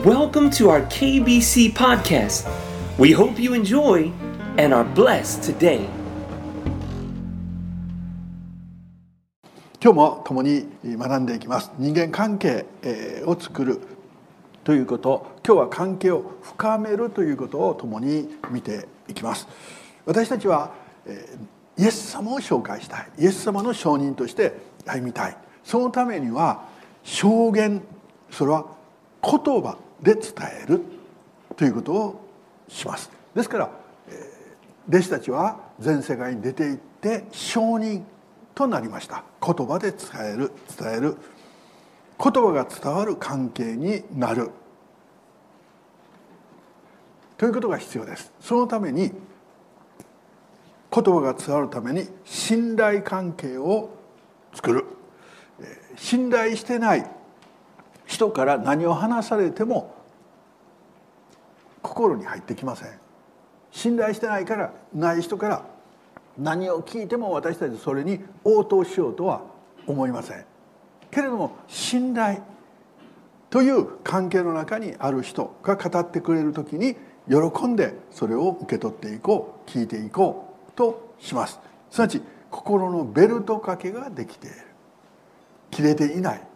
[0.00, 2.48] Welcome to our KBC podcast.
[2.98, 4.10] We hope you enjoy
[4.56, 5.86] and are blessed today.
[9.82, 12.64] 今日も共に学んでいきます人間関係
[13.26, 13.80] を作る
[14.64, 19.46] ということ今日は関係を深めるということを共に見ていきます
[20.06, 20.72] 私たちは
[21.76, 24.54] イエス様を紹介したいイエス様の証人として
[24.86, 26.64] 歩みたいそのためには
[27.02, 27.82] 証言
[28.30, 28.80] それは
[29.22, 30.32] 言葉で伝
[30.64, 30.82] える
[31.56, 32.28] ということを
[32.68, 33.10] します。
[33.34, 33.70] ですから
[34.88, 38.04] 弟子たちは全世界に出て行って証人
[38.54, 39.24] となりました。
[39.40, 39.98] 言葉で伝
[40.34, 41.16] える伝える。
[42.22, 44.50] 言葉が伝わる関係になる。
[47.36, 48.32] ということが必要です。
[48.40, 49.12] そのために
[50.94, 53.90] 言葉が伝わるために信頼関係を
[54.54, 54.84] 作る。
[55.96, 57.06] 信頼してない
[58.12, 59.94] 人から何を話されても
[61.80, 62.88] 心に入ってきません。
[63.70, 65.64] 信頼してないからない人から
[66.36, 69.40] 何を聞いても私たちそれに応答しようとは
[69.86, 70.44] 思いません。
[71.10, 72.42] けれども信頼
[73.48, 76.96] という関係の中にある人が語ってくれる時に
[77.28, 81.58] 喜んでそれを受け取っていこう聞いていこうとします。
[81.90, 84.56] すなわち心のベルト掛けができている。
[85.70, 86.51] 切れていない。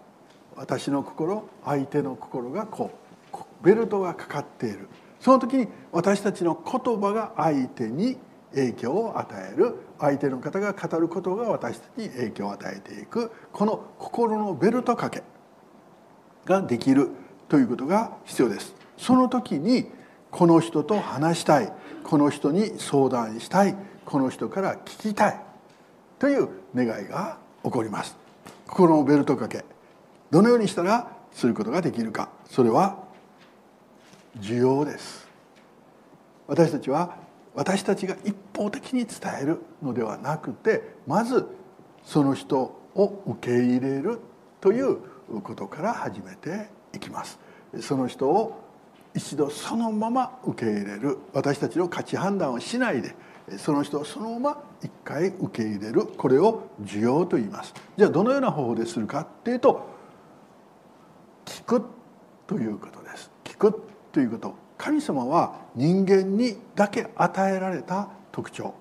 [0.56, 2.90] 私の心相手の心がこ
[3.32, 4.88] うベルトがかかっている。
[5.20, 8.18] その時に私たちの言葉が相手に
[8.54, 9.76] 影響を与える。
[9.98, 13.30] 相手の方が語ることが私たちに影響を与えていく。
[13.52, 15.22] この心のベルト掛け
[16.44, 17.10] ができる。
[17.48, 18.74] ということが必要です。
[18.96, 19.90] その時に
[20.30, 21.72] この人と話したい。
[22.02, 23.76] この人に相談したい。
[24.04, 25.40] この人から聞きたい。
[26.18, 28.16] という願いが起こります。
[28.66, 29.75] 心のベルト掛け。
[30.30, 32.30] どのようにしたらすることができるか。
[32.48, 33.04] それは
[34.38, 35.26] 需要です。
[36.46, 37.16] 私たちは
[37.54, 41.46] 私たちが一方的に伝えるのではなくてまず
[42.04, 44.20] その人を受け入れる
[44.60, 44.98] という
[45.42, 47.38] ことから始めていきます。
[47.80, 48.62] その人を
[49.14, 51.18] 一度そのまま受け入れる。
[51.32, 53.14] 私たちの価値判断をしないで
[53.58, 56.06] その人をそのまま一回受け入れる。
[56.06, 57.72] これを需要と言います。
[57.96, 59.95] じゃあどのような方法でするかっていうと
[61.46, 61.82] 聞く
[62.46, 63.30] ということです。
[63.44, 64.54] 聞くということ。
[64.76, 68.74] 神様は人間にだけ与えられた特徴。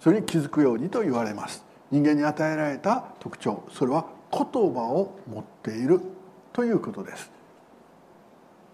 [0.00, 1.64] それに気づくようにと言われます。
[1.90, 3.62] 人間に与えられた特徴。
[3.70, 6.00] それは言葉を持っている
[6.52, 7.30] ということです。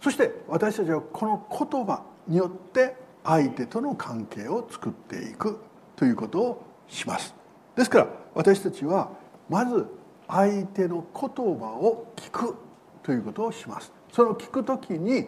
[0.01, 5.61] そして私たちはこの言葉によって相手との関係を作っていく
[5.97, 7.35] ということをします。
[7.75, 9.11] ですから私たちは
[9.49, 9.87] まず
[10.29, 12.57] 相手の言葉を聞く
[13.03, 13.93] ということをします。
[14.12, 15.27] その聞く時に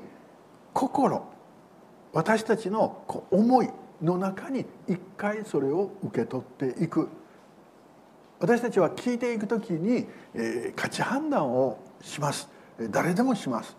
[0.72, 1.26] 心
[2.12, 3.68] 私たちの思い
[4.02, 7.08] の中に一回それを受け取っていく。
[8.38, 12.48] 私たちは聞いていく時に、え価値判断をします。
[12.90, 13.76] 誰でもします。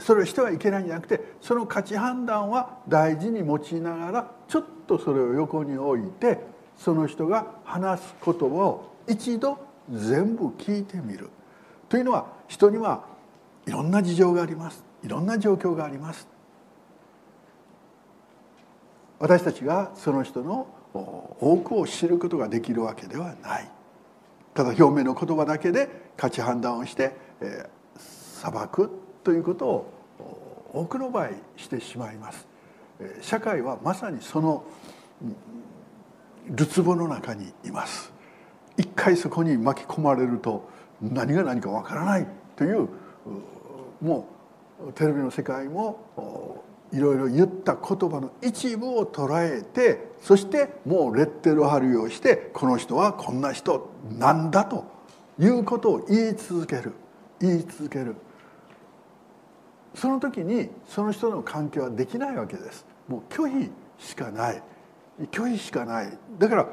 [0.00, 6.40] それをしてはいけないんじゃなくてその価値判断は大事に持ちながらちょっとそれを横に置いて
[6.76, 9.58] その人が話す言葉を一度
[9.90, 11.30] 全部聞いてみる。
[11.88, 13.04] というのは人には
[13.66, 14.84] いろんな事情があります。
[15.02, 16.28] いろんな状況があります。
[19.18, 23.70] 私たちがその人の多くを知ることができるわけではない。
[24.54, 28.90] ただ表面の言葉だけで価値判断をして、えー、裁く
[29.22, 29.92] ということを
[30.72, 32.46] 多くの場合してしまいます。
[33.20, 34.64] 社会はまさにその
[36.46, 38.15] るつぼの中にいます。
[38.76, 40.68] 一回そこに巻き込まれると
[41.00, 42.26] 何が何かわからない
[42.56, 42.88] という
[44.00, 44.28] も
[44.88, 54.84] うテレビの世界もいろいろ言った言葉の一部を捉えてそしてもうレッテル貼りをしてこの人はこんな人なんだと
[55.38, 56.92] いうことを言い続ける。
[57.40, 58.16] 言い続ける。
[59.94, 62.86] その時にその人の関係はできないわけです。
[63.08, 63.70] もう拒否
[64.02, 64.62] しかない。
[65.30, 66.18] 拒否しかない。
[66.38, 66.68] だから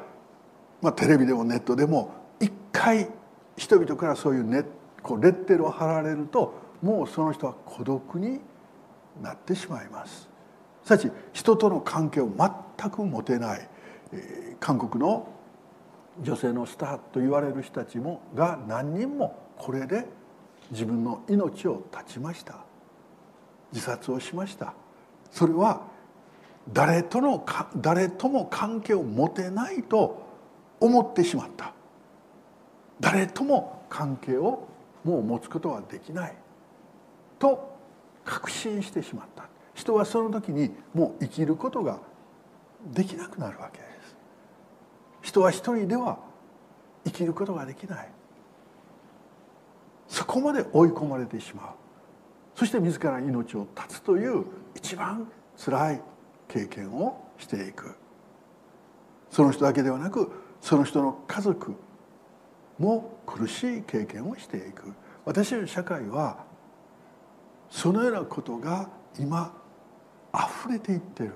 [0.83, 3.09] まあ、テレビでもネットでも一回
[3.55, 4.63] 人々からそういうネ
[5.01, 8.41] こうレッテルを貼られるともうその人は孤独に
[9.21, 10.27] なってしまいます。
[10.83, 13.69] すなわち人との関係を全く持てない、
[14.11, 15.29] えー、韓国の
[16.21, 20.05] 女性のスターと言われる人たちもが何人もこれで
[20.71, 22.57] 自分の命を絶ちました。
[23.71, 24.73] 自殺をしました。
[25.31, 25.83] それは
[26.73, 27.45] 誰との
[27.77, 30.22] 誰とも関係を持てないと
[30.83, 31.73] 思ってしまった。
[32.99, 34.67] 誰とも関係を
[35.05, 36.35] もう持つことはできない。
[37.39, 37.77] と
[38.25, 39.45] 確信してしまった。
[39.73, 41.99] 人はその時にもう生きることが
[42.93, 44.15] できなくなるわけです。
[45.21, 46.19] 人は一人では
[47.05, 48.09] 生きることができない。
[50.09, 51.65] そこまで追い込まれてしまう。
[52.55, 54.45] そして自ら命を絶つという
[54.75, 56.01] 一番辛い
[56.49, 57.95] 経験をしていく。
[59.31, 60.29] その人だけではなく
[60.63, 61.75] その人の家族
[62.79, 64.93] も苦しい経験をしていく。
[65.25, 66.45] 私たちの社会は
[67.69, 68.89] そのようなことが
[69.19, 69.53] 今
[70.33, 71.33] 溢れていってる。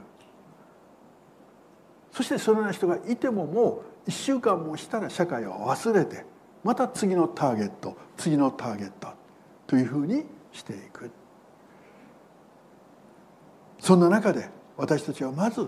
[2.14, 6.26] そしてそのような人がいてももう1週間もしたら社会は忘れて
[6.64, 9.10] また次のターゲット次のターゲット
[9.68, 11.12] というふうにしていく。
[13.78, 15.68] そんな中で私たちはまず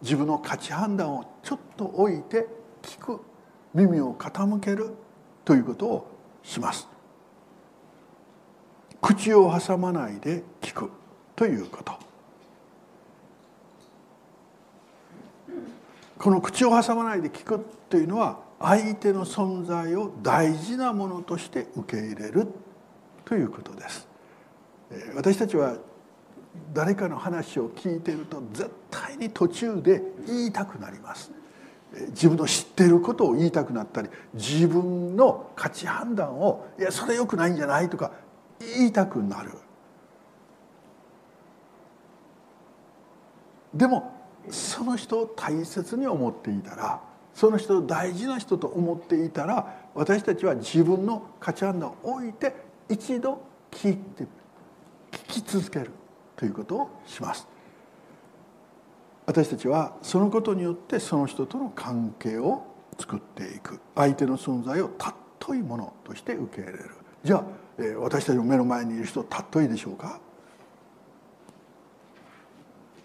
[0.00, 3.20] 自分の価値判断をちょっと置いて聞く
[3.74, 4.90] 耳を傾ける
[5.44, 6.06] ということを
[6.42, 6.88] します。
[9.00, 10.90] 口を挟まないで聞く
[11.36, 11.92] ということ。
[16.18, 22.48] この口を挟まないで聞くというのは相手の存在を大事なものとして受け入れる
[23.26, 24.08] ということです。
[25.14, 25.76] 私たちは
[26.72, 31.30] 誰かの話を聞いていると絶対に途中で言いたくなります。
[32.10, 38.10] 自分の知っていることを言いたくなったり自分の価値判断を「いやそれよくないんじゃない?」とか
[38.58, 39.52] 言いたくなる
[43.72, 44.12] でも
[44.50, 47.00] その人を大切に思っていたら
[47.34, 52.54] その人を大事な人と思っていたら私たちは自分の価値判断を置いて
[52.88, 53.40] 一度
[53.70, 54.24] 聞いて
[55.10, 55.90] 聞き続ける
[56.36, 57.53] ということをします
[59.26, 62.62] 私たちはそのことによってその人との関係を
[62.98, 63.80] 作っていく。
[63.94, 66.90] 相手の存在を尊いものとして受け入れる。
[67.24, 67.44] じゃあ
[67.98, 70.20] 私たちの目の前にいる人尊いでしょうか？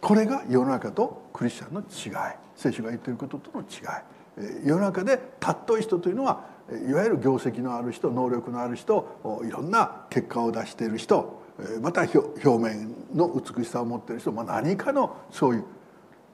[0.01, 2.36] これが世の中とクリスチャンの違い。
[2.56, 4.68] 聖書が言ってることとの違い。
[4.68, 6.45] 世の中で尊い人というのは
[6.88, 11.42] いわゆる業績のある人能力のある人いろんな結果を出している人
[11.81, 12.19] また表
[12.57, 15.66] 面の美しさを持っている人、まあ、何かのそういう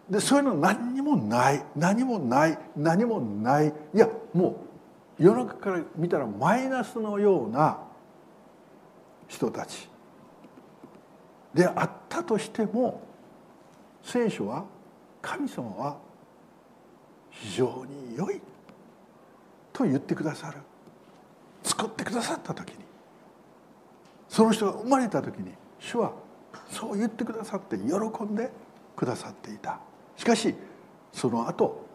[0.10, 3.74] でそういうの何にもない何もない何もない。
[3.94, 4.66] いやも
[5.20, 7.80] う世の中から見たらマイナスのような
[9.28, 9.90] 人たち。
[11.54, 13.02] であったとしても
[14.04, 14.66] 聖書は
[15.22, 15.98] 神様は
[17.32, 18.42] 非常に良い
[19.74, 20.58] と言ってくださる。
[21.64, 22.86] 作ってくださった時に。
[24.30, 26.12] その人が生まれた時に主は
[26.70, 28.52] そう言ってくださって喜んで
[28.96, 29.80] くださっていた。
[30.18, 30.56] しかし
[31.12, 31.86] その後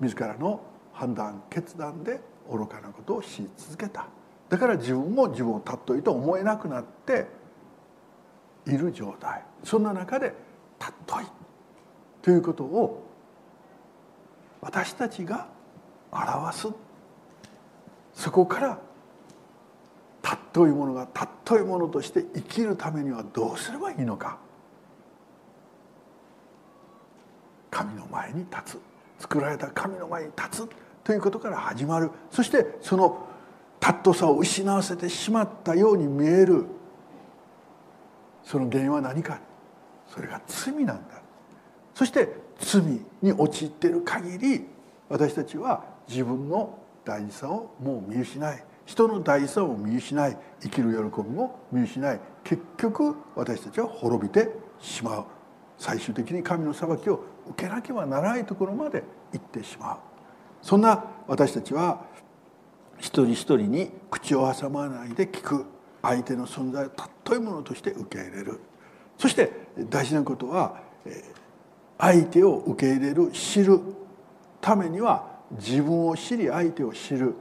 [0.00, 0.60] 自らの
[0.92, 2.20] 判断決断で
[2.50, 4.06] 愚かなことをし続けた。
[4.48, 7.26] だから自分も自分を尊いと思えなくなって
[8.66, 9.42] いる状態。
[9.64, 10.34] そんな中で
[10.78, 11.26] 尊い。
[12.22, 13.06] ということを
[14.60, 15.46] 私たちが
[16.12, 16.68] 表す。
[18.14, 18.78] そこから
[20.22, 24.38] 尊いものが尊いものとして生きるためにはどうすればいいのか。
[27.76, 28.80] 神の前に立つ。
[29.18, 30.68] 作られた神の前に立つ。
[31.04, 32.10] ということから始まる。
[32.30, 33.26] そしてその
[33.82, 36.64] 尊さを失わせてしまったように見える。
[38.42, 39.40] その原因は何か。
[40.08, 41.20] それが罪なんだ。
[41.94, 42.82] そして罪
[43.20, 44.64] に陥っている限り
[45.10, 55.24] 私たちは自分の大事さをもう見失い人の大事さを見失い生きる喜びも見失い結局私たちは滅びてしまう。
[55.78, 59.96] 最終的に神の裁きを受けなければならないところまで行ってしまう。
[60.62, 62.04] そんな私たちは
[62.98, 65.66] 一人一人に口を挟まないで聞く。
[66.02, 68.60] 相手の存在を尊いものとして受け入れる。
[69.18, 69.50] そして
[69.90, 70.80] 大事なことは
[71.98, 73.80] 相手を受け入れる知る
[74.60, 77.34] ためには自分を知り相手を知る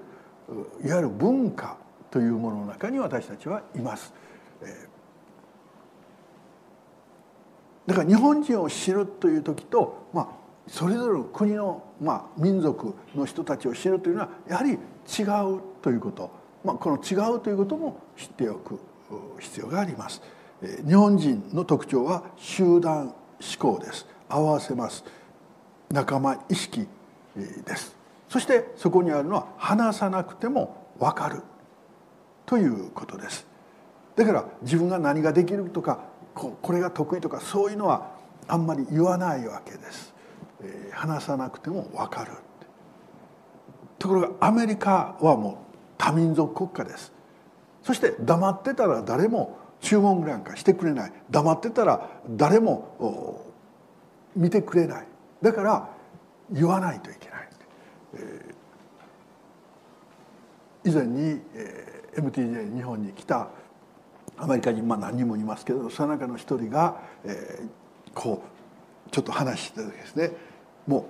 [0.84, 1.78] いわゆる文化
[2.10, 4.14] というものの中に私たちはいます。
[7.88, 10.28] だから日本人を知るという時と、まあ、
[10.68, 16.32] それぞれの国の、まあ、民族の人たちを知るというのはやはり違うということ、
[16.64, 18.80] まあ、この違うということも知っておく
[19.40, 20.22] 必要があります。
[20.88, 23.14] 日本人の特徴は集団思
[23.60, 24.08] 考です。
[24.28, 25.04] 合わせます。
[25.92, 26.88] 仲間意識
[27.36, 27.96] です。
[28.30, 31.44] そしてそこにあるのは話さなくても分かる
[32.46, 33.46] ということです。
[34.16, 36.00] だから自分が何ができるとか
[36.36, 38.12] これが得意とかそういうのは
[38.48, 40.14] あんまり言わないわけです、
[40.62, 42.32] えー、話さなくても分かる
[43.98, 45.56] ところがアメリカはもう
[45.98, 47.14] 多民族国家です。
[47.82, 51.14] そして黙ってたら誰も注文なんかしてくれない。
[51.30, 53.46] 黙ってたら誰も
[54.36, 55.08] 見てくれない。
[55.42, 55.90] だから
[56.52, 57.50] 言わないといけない、
[58.16, 63.50] えー、以前に、えー、MTJ 日本に来た
[64.38, 67.68] アメリカ人、まあ、何人もいますけどその中の一人が、えー、
[68.14, 68.44] こ
[69.08, 70.32] うちょっと話してですね
[70.88, 71.08] も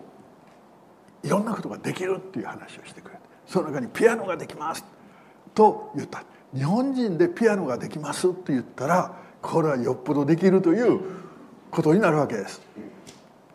[1.23, 4.85] ういろんなことができるっていう話をしてくれてその中に「ピアノができます」
[5.55, 10.99] と言った日本人でピアノができますって言ったらこれはよっぽどできるという
[11.71, 12.61] ことになるわけです。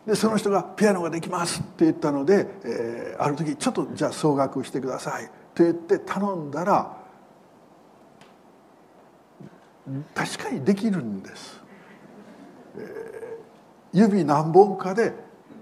[0.05, 7.00] でその人が「ピアノができます」って言ったので、えー、ある時「ちょっとじゃあ総額してください」と言って頼んだら
[10.13, 11.61] 確かにできるんです。
[12.77, 15.13] えー、指何本かで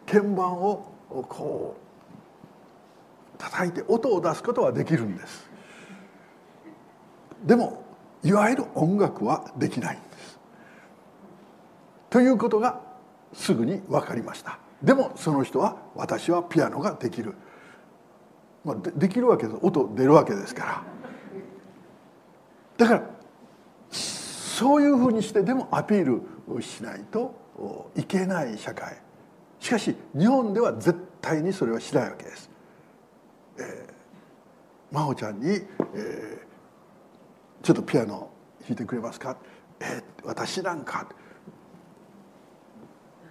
[0.05, 5.49] 鍵盤をこう叩いて音を出すことはできるんです。
[7.45, 7.83] でも
[8.23, 10.39] いわゆる音楽はできないんです。
[12.09, 12.81] ということが
[13.33, 17.35] すぐに分かりましたでもその人は私はピアノができる、
[18.63, 20.83] まあ、でできるわけです音出るわけですから
[22.77, 23.18] だから
[24.59, 26.21] そういうふうにしてでもアピー
[26.53, 27.33] ルしないと
[27.95, 28.97] いけない社会。
[29.57, 32.49] しかし日本では絶対にそれはしないわけです。
[33.57, 36.39] えー、真帆ちゃんに、えー
[37.63, 38.29] 「ちょっとピアノ
[38.63, 39.37] 弾いてくれますか?」
[39.79, 41.07] えー「私なんか」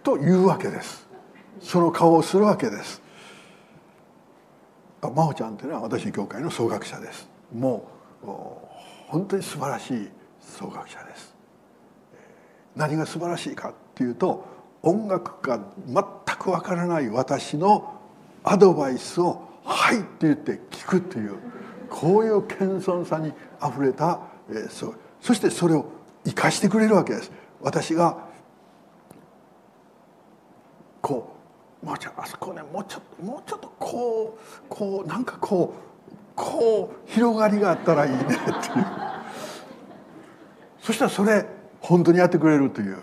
[0.02, 1.06] というわけです。
[1.60, 3.02] その顔をするわけです。
[5.02, 7.28] 真帆ちゃんというのは私の教会の総学者です。
[7.54, 7.86] も
[8.22, 8.26] う
[9.08, 10.10] 本当に素晴らしい
[10.58, 11.36] 総学者です
[12.74, 14.44] 何が素晴らしいかっていうと
[14.82, 18.00] 音楽が全くわからない私の
[18.42, 21.36] アドバイスを「はい」って言って聞くという
[21.88, 25.86] こういう謙遜さにあふれた、えー、そそしてそれを
[26.24, 27.30] 生かしてくれるわけです。
[27.60, 28.18] 私が
[31.00, 31.36] こ
[31.82, 38.97] うもうちょあそこねもうちょっともうちょっとこうこうなんかこうこう広がりがあったらいいねっていう
[40.88, 41.44] そしたらそれ
[41.82, 42.96] 本当にやってくれるという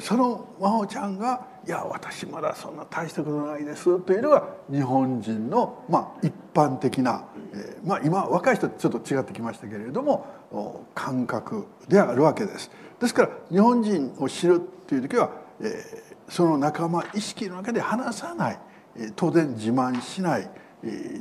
[0.00, 12.70] その真帆ちゃんが「いや私まだそんな大したことないです」というのが日本人の、まあ、一般的な、えー、まあ、今若い人とちょっと違ってきましたけれども感覚であるわけです。
[13.00, 18.58] ですから日本人を知るっていう時は、えーその仲間意識の中で話さない
[18.96, 20.48] え当然自慢しない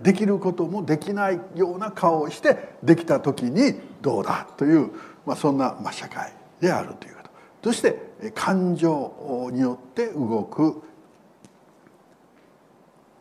[0.01, 4.91] できることもできないような顔をしてできた時にどうだという、
[5.25, 7.29] まあ、そんな、まあ、社会であるということ。
[7.63, 10.81] そして感情によって動く。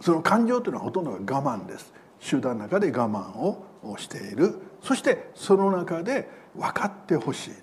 [0.00, 1.92] その感情というのはほとんどが我慢です。
[2.18, 3.64] 集団の中で我慢を
[3.98, 4.54] している。
[4.82, 7.54] そしてその中で分かってほしい。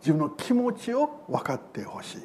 [0.00, 2.20] 自分の気持ちを分かってほしい。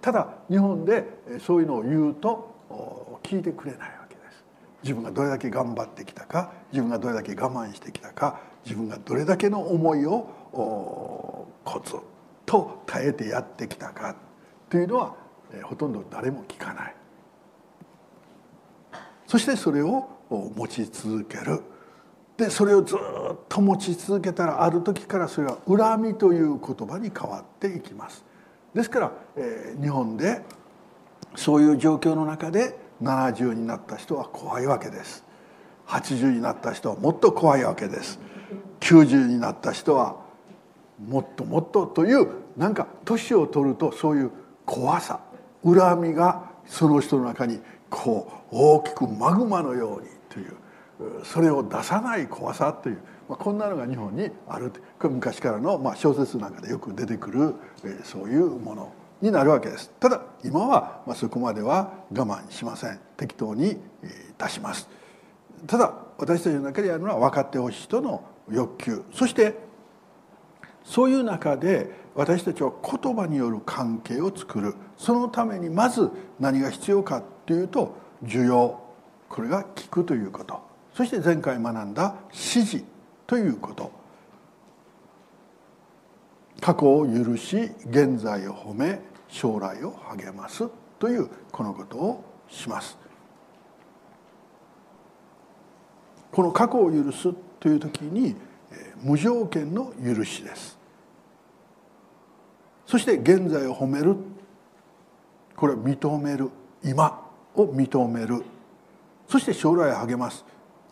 [0.00, 1.04] ただ日本で
[1.44, 4.44] そういうのを言うと聞いてくれないわけです。
[4.84, 6.52] 自分がどれだけ頑張ってきたか。
[6.70, 8.38] 自分がどれだけ我慢してきたか。
[8.64, 11.96] 自分がどれだけの思いをコツ。
[12.46, 14.16] と耐えてやってきたか
[14.70, 15.14] というのは
[15.64, 16.94] ほとんど誰も聞かない。
[19.26, 21.60] そしてそれを持ち続ける。
[22.36, 22.98] でそれをずっ
[23.48, 28.24] と持ち続けたらある時からそれは恨みという言葉に変わっていきます。
[28.74, 30.42] ですから、えー、日本で
[31.34, 35.24] そういう状況の中で70になった人は怖いわけです。
[35.86, 38.20] 80になった人はもっと怖いわけです。
[38.80, 40.25] 90になった人は
[41.04, 44.30] もっともっとというなんか年を取るとそういう
[44.64, 45.20] 怖さ
[45.64, 47.60] 恨みがその人の中に
[47.90, 52.98] こう大きくマグマのようにというそれを出さない怖さという
[53.28, 59.90] まあ、こんなのが日本にあるこれ昔からの、まあ、小説なんかでよく出てくる、えー、そういうものになるわけです。
[59.98, 63.00] ただ今は、まあ、そこまでは我慢しません。
[63.16, 64.88] 適当に、えー、出します。
[65.66, 69.02] ただ私たちの中にあるのは分かってほしい人の欲求。
[69.12, 69.58] そして
[70.86, 74.74] そういう中で私たちは言葉による関係を作る。
[74.96, 78.80] そのためにまず何が必要かっていうと需要。
[79.28, 80.60] これが聞くということ。
[80.94, 82.84] そして前回学んだ指示
[83.26, 83.90] ということ。
[86.60, 92.96] 過去を許し現在を褒め将来を励ますというこのことをします。
[96.30, 98.36] この過去を許すという時に
[99.02, 100.75] 無条件の許しです。
[102.86, 104.16] そして現在を褒める。
[105.56, 106.50] これを認める。
[106.84, 108.44] 今を認める。
[109.28, 110.44] そして将来を励ます。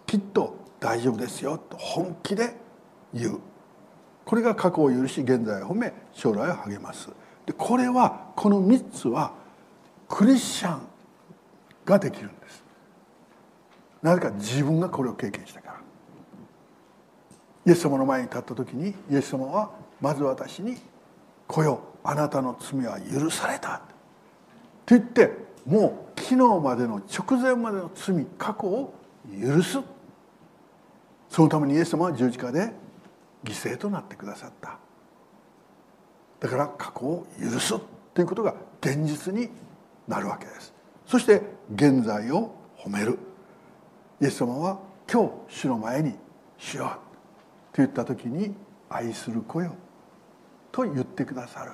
[0.06, 1.56] きっと大丈夫ですよ。
[1.56, 2.56] と本気で
[3.12, 3.40] 言う。
[4.24, 7.08] これが過去を許し現在を褒め将来を励ます。
[7.46, 9.32] でこれはこの3つは
[10.08, 10.80] クリスチャン
[11.84, 12.64] ができるんです。
[14.02, 15.74] なぜか自分がこれを経験したから。
[17.66, 19.70] イエス様の前に立った時にイエス様は
[20.00, 20.76] まず私に
[21.54, 23.80] 「来よあなたの罪は許された」っ
[24.86, 25.30] て言って
[25.64, 28.94] もう昨日までの直前までの罪過去を
[29.40, 29.78] 許す。
[31.28, 32.72] そのためにイエス様は十字架で
[33.42, 34.78] 犠牲となってくださった。
[36.40, 37.74] だから過去を許す
[38.12, 39.48] ということが現実に
[40.06, 40.72] なるわけです。
[41.06, 41.42] そして
[41.74, 43.18] 現在を褒める。
[44.20, 44.78] イエス様は
[45.10, 46.14] 今日主の前に
[46.58, 46.88] 「主よう」
[47.74, 48.54] と言った時に
[48.88, 49.74] 「愛する子よ」
[50.74, 51.70] と言ってくださる。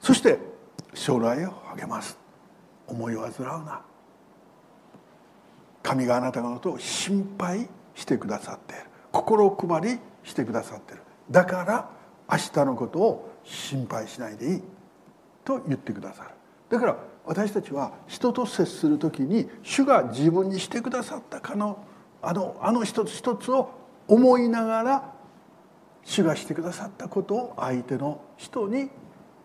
[0.00, 0.38] そして
[0.94, 2.16] 将来を励ます。
[2.86, 3.82] 思いを煩うな。
[5.82, 8.84] 神があなたのことを心配してくださっている。
[9.10, 11.02] 心配りしてくださっている。
[11.28, 11.90] だから
[12.30, 14.62] 明日のことを心配しないでいい。
[15.44, 16.30] と言ってくださる。
[16.70, 21.84] だから私たちは人と接する時に主が自分にしてくださったかの
[22.22, 23.72] あのあの一つ一つを
[24.06, 25.13] 思いながら
[26.04, 28.90] 主がしてくださったことを相手の人に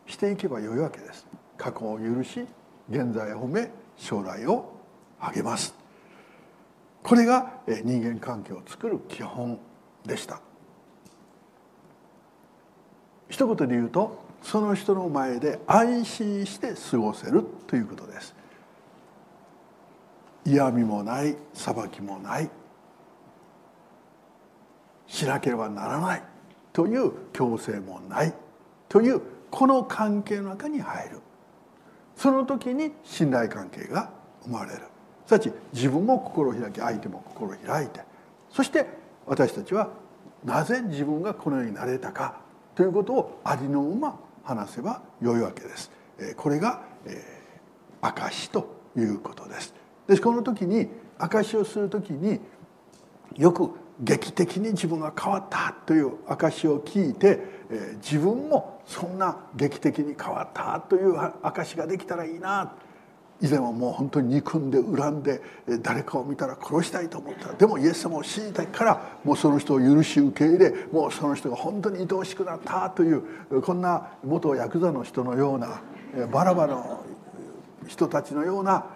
[0.06, 1.26] していけばよいわけです。
[1.58, 2.46] 過去を許し
[2.90, 4.74] 現在を褒め将来を
[5.20, 5.74] 励ます。
[7.02, 9.60] これが人間関係を作る基本
[10.06, 10.42] でした。
[13.30, 18.36] 一言で言うとその人の前で安心して過ごせるということです。
[20.46, 22.50] 嫌味もない裁きもない。
[25.08, 26.24] しなければならない。
[26.74, 28.34] という強制もない。
[28.88, 29.22] という
[29.52, 31.20] この関係の中に入る。
[32.16, 34.12] その時に信頼関係が
[34.44, 34.82] 生まれる。
[35.26, 38.02] すなわち自分も心を開き相手も心を開いて。
[38.50, 38.88] そして
[39.26, 39.90] 私たちは
[40.44, 42.42] なぜ自分がこのようになれたか。
[42.76, 45.92] ということをありのまま話せばよいわけです。
[46.36, 46.82] これが
[48.02, 49.74] 証ということです。
[50.08, 52.40] でこの時に証をする時に
[53.36, 57.40] よく劇的に自分が変わったという証を聞いて
[58.02, 62.74] 自分もそんな劇的に変わったという証ができたらいいな。
[63.42, 65.42] 以前はもう本当に憎んで恨んで
[65.82, 67.54] 誰かを見たら殺したいと思った。
[67.54, 75.82] でもイエス様を信じたからもうその人を許し受け入れもうその人が本当に愛おしくなったというこんな元ヤクザの人のような
[76.28, 77.06] バラバラの
[77.88, 78.88] 人たちのような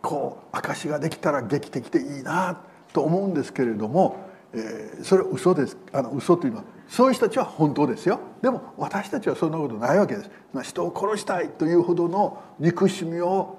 [0.00, 2.60] こう証ができたら劇的でいいな
[2.92, 5.76] と思うんですけれども、えー、それは嘘です。
[5.92, 8.20] あの嘘というのはそういう人たちは本当ですよ。
[8.42, 10.30] でも私たちはそんなことないわけです。
[10.62, 13.58] 人を殺したいというほどの憎しみを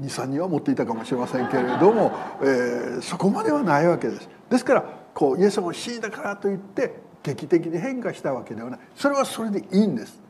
[0.00, 4.28] 23人は持っていたかもしれませんけれども、えー、そこまではないわけです。
[4.50, 8.80] ですからこうイエス様を信じたからといって劇的に変化したわけではない。
[8.94, 10.20] それはそれでいいんです。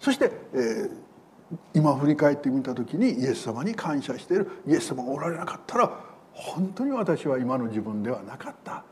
[0.00, 0.90] そして、えー、
[1.74, 4.48] 今振り返ってみた時にイエス様に感謝している。
[4.66, 8.84] イエス様がおられなかったら本当に私は今の自分ではなかった。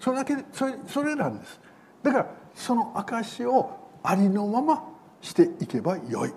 [0.00, 1.60] それだけそれそれなんです。
[2.02, 3.70] だからその証を
[4.02, 4.84] ありのまま
[5.20, 6.32] していけばよい。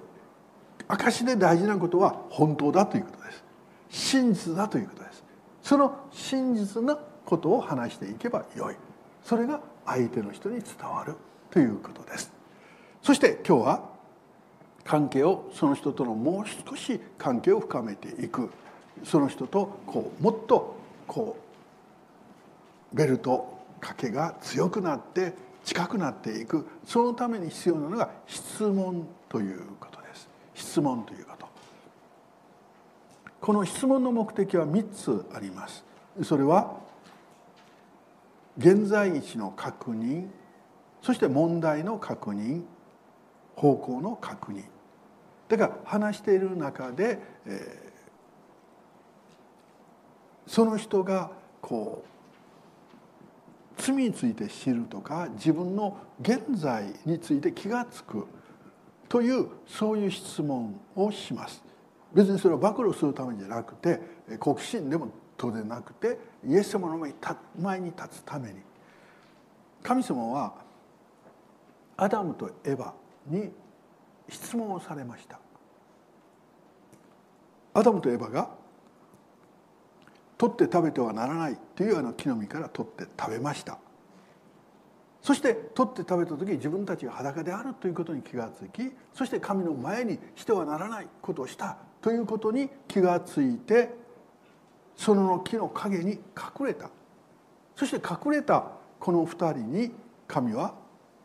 [0.87, 3.43] 証で大事なことは本当だということです。
[3.89, 5.23] 真実だということです。
[5.61, 8.75] その真実なことを話していけばよい。
[9.23, 11.15] それが相手の人に伝わる
[11.51, 12.31] ということです。
[13.01, 13.89] そして今日は
[14.83, 18.49] 関係をその人とのもう少し関係を深めていく。
[19.03, 20.75] その人とこうもっと
[21.07, 21.37] こ
[22.93, 25.33] うベルト掛けが強くなって
[25.63, 30.29] 近くなっていくそのために必要なのが質問ということです。
[30.55, 31.47] 質問ということ。
[33.41, 35.83] この質問の目的は3つあります。
[36.23, 36.77] それは
[38.57, 40.27] 現在位置の確認
[41.01, 42.63] そして問題の確認
[43.55, 44.63] 方向の確認。
[45.47, 47.88] だから話している中で、えー、
[50.49, 51.29] その人が
[51.61, 52.03] こ
[53.77, 58.27] う罪について知るとか自分の現在について気が付く
[59.07, 61.63] というそういう質問をします。
[62.11, 64.01] 別にそれを暴露するためじゃなくて
[64.39, 66.97] 好奇心でも当然なくてイエス様の
[67.55, 68.55] 前に立つために。
[69.83, 70.55] 神様は
[71.95, 72.95] アダムとエバ
[73.27, 73.51] に
[74.27, 75.39] 質問をされました。
[77.75, 78.58] アダムとエバが
[80.39, 83.77] 取って食べてはならないというあの木の実から取って食べました
[85.21, 93.93] そして取って食べた時自分たちが裸であるということに気がつきそして神の前にしてはならないことをしたということに気がついて
[94.95, 96.89] その木の陰に隠れた
[97.75, 98.63] そして隠れた
[98.97, 99.91] この二人に
[100.25, 100.73] 神は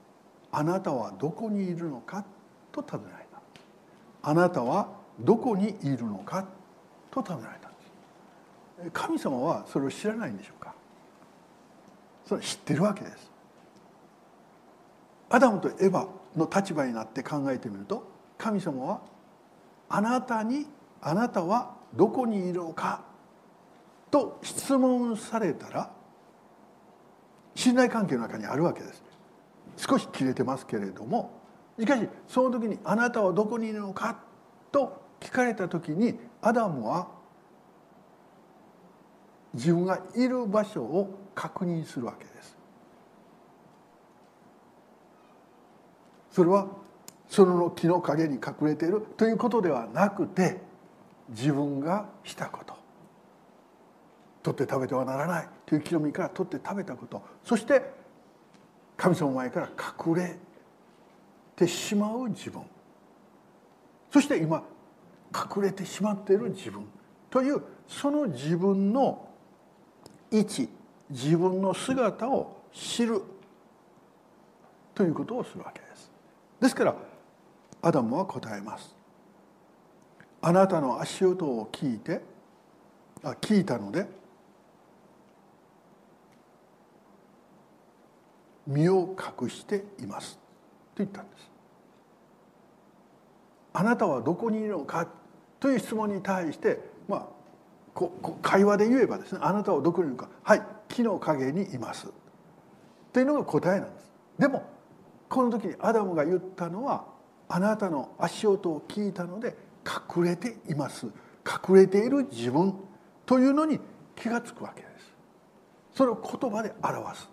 [0.50, 2.24] 「あなたはどこにいるのか?」
[2.72, 3.40] と尋ねられた
[4.28, 4.88] 「あなたは
[5.20, 6.44] どこにいるのか?」
[7.12, 7.63] と尋ねられた
[8.92, 10.74] 神様はそれを知らないんでしょうか？
[12.26, 13.30] それ知ってるわけです。
[15.30, 16.06] アダムとエバ
[16.36, 18.06] の立場になって考えてみると
[18.36, 19.00] 神様は
[19.88, 20.66] あなたに
[21.00, 23.04] あなたはどこにいるのか？
[24.10, 25.90] と質問されたら
[27.54, 29.02] 信頼関係の中にあるわけです。
[29.76, 31.32] 少し切れてますけれども
[31.78, 34.20] しかしその時に「あなたはどこにいるのか?」
[34.70, 37.08] と聞かれた時にアダムは
[39.54, 42.56] 自分がいる場所を確認するわけです。
[46.30, 46.66] それは
[47.28, 50.60] その木の陰に隠れているということではなくて
[51.28, 52.74] 自分がしたこと。
[54.42, 57.22] 取って食べてはならないという木の実から取って食べたこと。
[57.44, 57.82] そして
[58.96, 59.68] 神様前から
[60.06, 60.36] 隠れ
[61.56, 62.62] てしまう自分。
[64.12, 64.62] そして今
[65.56, 66.84] 隠れてしまっている自分
[67.30, 69.28] というその自分の
[70.34, 70.68] 位置
[71.08, 73.22] 自分の姿を知る
[74.94, 76.10] ということをするわけです。
[76.60, 76.96] ですから
[77.82, 78.96] アダムは答えます。
[80.42, 82.20] あなたの足音を聞いて
[83.22, 84.06] あ聞いたので
[88.66, 90.34] 身を隠しています。
[90.34, 90.40] と
[90.98, 91.50] 言ったんです。
[93.72, 95.06] あなたはどこにいるのか
[95.60, 96.93] という質問に対して
[97.94, 100.28] ここ会話で言えばですねあなたはどこにいるか。
[100.42, 102.08] はい木の陰にいます。
[103.12, 104.12] というのが答えなんです。
[104.38, 104.64] でも
[105.28, 107.04] この時にアダムが言ったのは
[107.48, 109.56] あなたの足音を聞いたので
[110.16, 111.06] 隠れています。
[111.46, 112.74] 隠れている自分。
[113.26, 113.80] というのに
[114.16, 115.14] 気が付くわけです。
[115.94, 117.30] それを言葉で表す。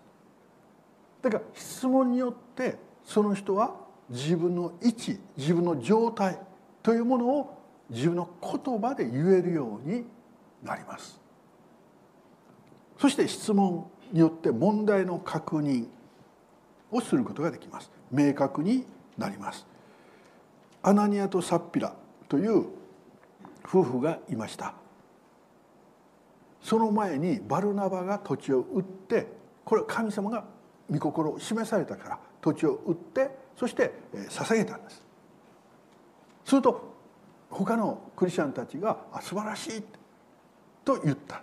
[1.22, 3.76] だから質問によってその人は
[4.08, 6.38] 自分の位置自分の状態
[6.82, 7.58] というものを
[7.90, 10.04] 自分の言葉で言えるように
[10.62, 11.20] なります。
[12.98, 15.86] そして質問によって問題の確認
[16.90, 17.90] をすることができます。
[18.10, 18.86] 明確に
[19.18, 19.66] なります。
[20.82, 21.94] アナニアとサッピラ
[22.28, 22.66] という
[23.64, 24.74] 夫婦がいました。
[26.62, 29.26] その前にバルナバが土地を売って
[29.64, 30.44] これは神様が
[30.90, 33.92] 御心を示されたから土地を売ってそして
[34.28, 35.02] 捧げたんです。
[36.44, 36.92] すると
[37.50, 39.98] 他のクリスチャンたちが「あ素晴らしい」って
[40.84, 41.42] と言った。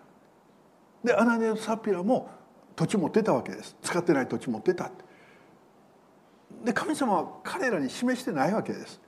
[1.04, 2.30] でアナニアとサピラも
[2.76, 3.76] 土地持ってたわけです。
[3.82, 4.92] 使ってない土地持ってた
[6.64, 9.00] で神様は彼らに示してないわけです。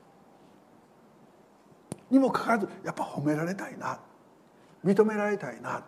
[2.09, 3.99] にもかかわらずやっぱ褒められたいな。
[4.85, 5.83] 認められたいな。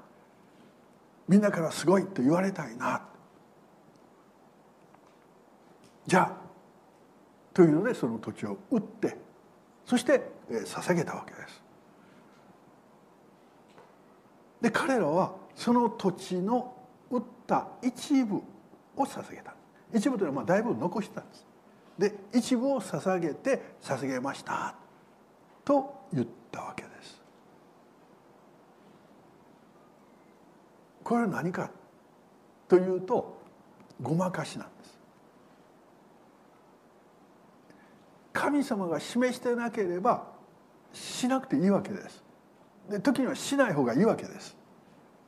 [1.27, 3.01] みんなからすごいと言われたいな。
[6.05, 6.31] じゃあ
[7.53, 9.15] というのでその土地を売って
[9.85, 11.62] そして捧げたわけです。
[14.63, 16.73] で彼らはその土地の
[17.11, 18.37] 売った一部
[18.95, 19.53] を捧げた。
[19.93, 21.45] 一部というのはまあだいぶ残してたんです。
[21.99, 24.73] で一部を捧げて捧げました。
[25.65, 27.21] と言ったわけです。
[31.03, 31.69] これは何か
[32.69, 33.37] というと
[34.01, 34.97] ごまかしなんです。
[38.31, 40.31] 神様が示してなければ
[40.93, 42.22] しなくていいわけです。
[42.89, 44.55] で時にはしない方がいいわけです。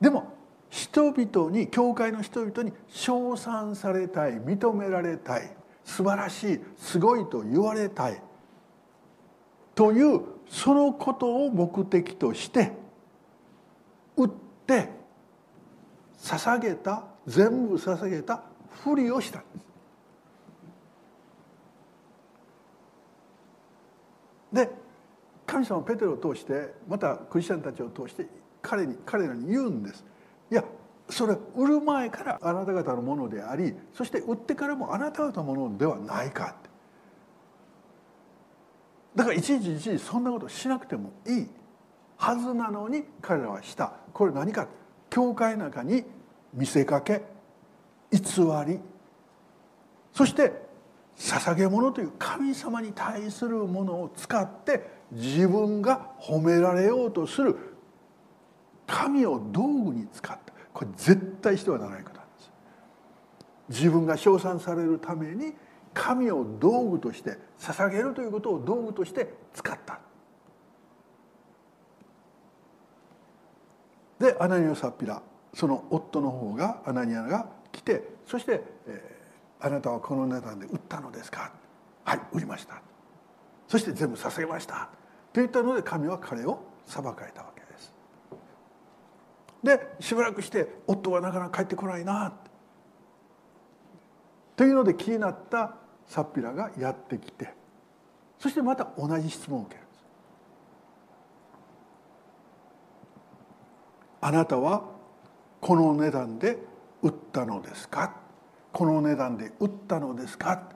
[0.02, 0.34] でも
[0.70, 8.22] 人々に教会の人々に称賛されたい認められたい素晴らしいすごいと言われたい
[9.74, 12.74] というそのことを目的として
[14.18, 14.30] 売っ
[14.65, 14.89] て
[16.18, 19.60] 捧げた全部捧げたふりをしたんで
[24.63, 24.70] す。
[24.70, 24.85] で
[25.46, 28.26] 神様ペテロを通してまたクリスチャンたちを通して
[28.62, 30.04] 彼に彼らに言うんです。
[30.52, 30.64] いや
[31.10, 36.70] それ売る前からあなた方のものでありそして売ってからもあなた方のものではないかって。
[39.16, 41.48] だからいちいちいちいちそんなことしなくてもいい
[42.18, 43.94] はずなのに彼らはした。
[44.14, 44.68] これ何か？
[45.10, 46.04] 教会の中に
[46.54, 47.22] 見せかけ
[48.12, 48.20] 偽
[48.66, 48.80] り。
[50.12, 50.66] そして
[51.18, 57.56] 捧げ物という神様に対するものを使って自分が褒められようとする
[58.88, 60.54] 神を道具に使った。
[60.74, 62.52] これ絶対してはならないことなんです。
[63.70, 65.54] 自分が称賛されるために
[65.94, 70.00] 神を道具として捧げるということを道具として使った。
[74.20, 75.22] でアナニオサッピラ
[75.54, 81.52] その夫の方がアナニアが来てそして、えー「あなたはこの値段で売ったのですか?」
[82.04, 82.82] 「はい売りました」
[83.68, 84.89] そして全部捧げました。
[85.36, 87.93] と言ったので神は彼を裁かれたわけです。
[89.62, 92.32] でしばらくして夫はなかなか帰ってこないな
[94.56, 95.76] というので気になった
[96.08, 97.54] サッピラがやってきて
[98.39, 100.06] そしてまた同じ質問を受けるんです。
[104.21, 104.84] あなたは
[105.60, 106.58] この値段で
[107.02, 108.15] 売ったのですか？
[108.71, 110.75] この値段で売ったのですか？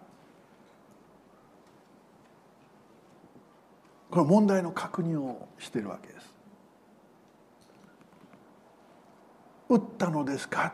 [4.09, 6.33] この問題の確認をしているわけです。
[9.69, 10.73] 打ったのですか？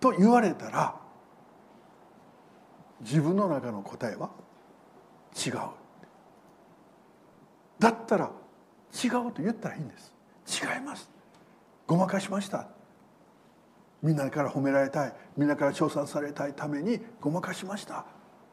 [0.00, 0.96] と言われたら
[3.00, 4.30] 自分の中の答えは
[5.34, 5.52] 違う。
[7.78, 8.30] だったら
[9.04, 10.12] 違うと言ったらいいんです。
[10.64, 11.08] 違います。
[11.86, 12.68] ごまかしました。
[14.02, 15.12] みんなから褒められたい。
[15.36, 18.04] みんなから称賛されたいためにごまかしました。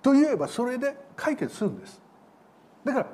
[0.03, 1.99] と言えばそれで解決するんです。
[2.83, 3.07] だから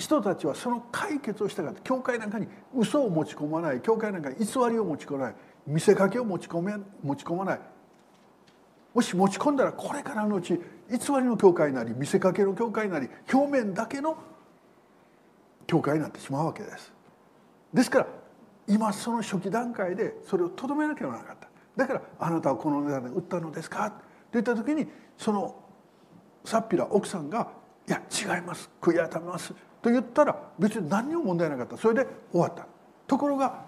[0.00, 1.80] 人たちはその解決をしたかった。
[1.82, 3.82] 教会なんかに嘘を持ち込まない。
[3.82, 5.34] 教会なんかに偽りを持ち込まない。
[5.66, 7.60] 見せかけを持ち込め持ち込まない。
[8.94, 10.58] もし持ち込んだらこれからのうち偽
[10.88, 14.16] りの教会なり見せかけの教会なり表面だけの
[15.66, 16.92] 教会になってしまうわけです。
[17.74, 18.06] ですから
[18.66, 21.48] 今その初期段階でそれをとどめなければなかった。
[21.76, 23.90] だから「あなたはこの値段で売ったのですか?」
[24.32, 25.54] と言った時にその
[26.44, 27.52] サッピラ奥さんが
[27.86, 28.70] 「いや違います。
[28.80, 31.76] 悔い改めます」と言ったら別に何にも問題なかった。
[31.76, 32.66] それで終わった。
[33.06, 33.64] ところが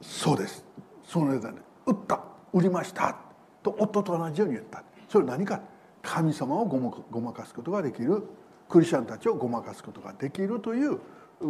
[0.00, 0.64] そうです。
[1.04, 2.20] その値段で売った。
[2.52, 3.16] 売りました。
[3.62, 4.82] と夫と同じように言った。
[5.08, 5.60] それは何か。
[6.02, 8.22] 神様をごまかすことができる。
[8.68, 10.98] クリスチャンたちをごまかすことができるという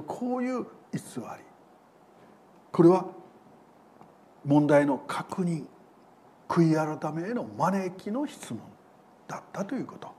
[0.06, 0.62] こういう
[0.92, 1.24] 偽り。
[2.70, 3.06] これは
[4.44, 5.66] 問題の確認。
[6.46, 8.60] 悔い改めへの招きの質問
[9.26, 10.12] だったということ。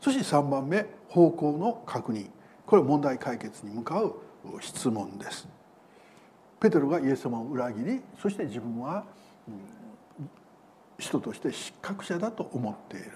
[0.00, 2.30] そして3番目方向の確認。
[2.66, 4.14] これは問題解決に向かう
[4.60, 5.48] 質問です。
[6.60, 9.04] ペテロがイエス様を裏切りそして自分は
[10.98, 13.12] 人として失格者だと思っている。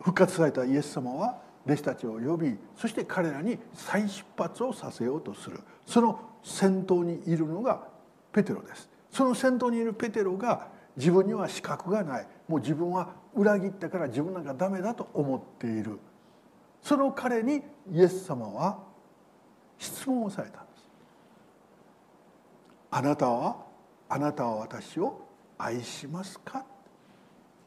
[0.00, 5.60] 復活されたイエス様は弟子たちを呼びそして彼らに再出発をさせようとする。
[5.86, 7.86] その先頭にいるのが
[8.32, 8.88] ペテロです。
[9.10, 12.26] その先頭にいるペテロが自分には資格がない。
[12.48, 15.98] もう自分は裏切ったから自分なんかダメだと思っている。
[16.82, 18.78] その彼にイエス様は
[19.78, 20.88] 質問をされたんです。
[22.90, 23.56] あなたは
[24.08, 26.64] あなたは私を愛しますか？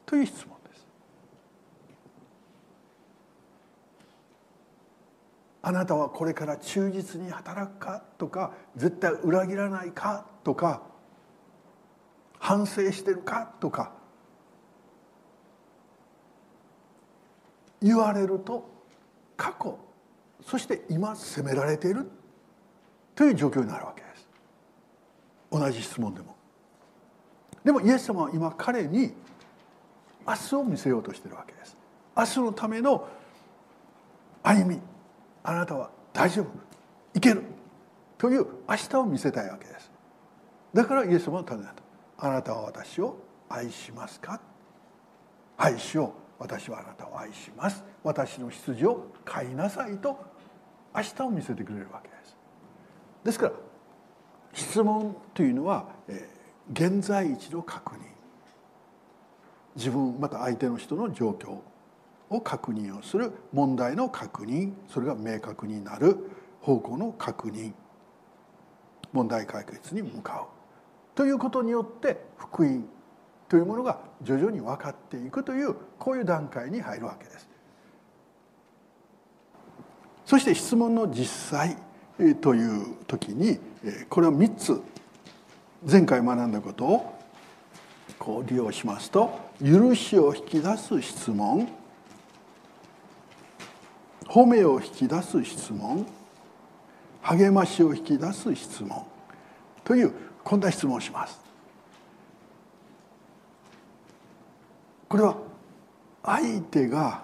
[0.06, 0.88] という質問です。
[5.64, 8.04] あなたはこれから忠実に働くか？
[8.18, 10.28] とか絶対裏切らないか？
[10.44, 10.84] とか
[12.38, 13.54] 反省してるか？
[13.60, 13.94] とか
[17.82, 18.70] 言われると
[19.38, 19.78] 過去
[20.44, 22.10] そして今責められている
[23.16, 24.28] という状況になるわけです。
[25.52, 26.36] 同じ質問でも。
[27.64, 29.14] でもイエス様は今彼に
[30.28, 31.78] 明日を見せようとしているわけです。
[32.16, 33.08] 明日のための
[34.44, 34.80] 歩み
[35.44, 36.48] あなたは大丈夫
[37.14, 37.44] いける
[38.18, 39.92] という明日を見せたいわけです。
[40.74, 41.68] だからイエス様は尋ね
[42.18, 42.28] た。
[42.28, 43.18] あなたは私を
[43.50, 44.40] 愛しますか？
[45.58, 46.25] 愛しよう。
[46.40, 47.84] 私はあなたを愛します。
[48.04, 50.18] 私の羊を飼いなさいと
[50.96, 52.38] 明日を見せてくれるわけです。
[53.24, 53.54] ですから
[54.54, 58.00] 質問というのは、えー、現在一の確認。
[59.76, 61.60] 自分また相手の人の状況
[62.30, 63.32] を確認をする。
[63.52, 64.74] 問題の確認。
[64.88, 66.18] それが明確になる。
[66.62, 67.74] 方向の確認。
[69.12, 70.56] 問題解決に向かう。
[71.16, 72.88] ということによって福音
[73.48, 77.48] というものが徐々に分かっていくというこういう段階に入るわけです。
[80.26, 81.78] そして質問の実際
[82.42, 83.60] という時に
[84.10, 84.82] これを3つ
[85.90, 87.16] 前回学んだことを
[88.18, 91.70] こう利用しますと許しを引き出す質問
[94.26, 96.08] 褒めを引き出す質問
[97.22, 99.06] 励ましを引き出す質問
[99.84, 101.45] というこんな質問をします。
[105.08, 105.38] これは
[106.24, 107.24] 相手が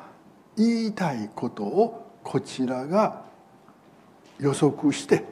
[0.58, 3.24] 言いたいことをこちらが
[4.40, 5.24] 予測して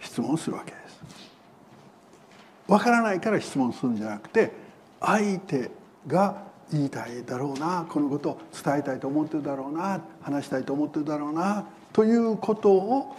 [0.00, 0.80] 質問するわけです。
[2.66, 4.52] わからないから質問するんじゃなくて
[5.00, 5.70] 相手
[6.06, 13.16] が言いたいだろうなこのことを伝えたいと思ってるだろうな話したいと思ってるだろうなということを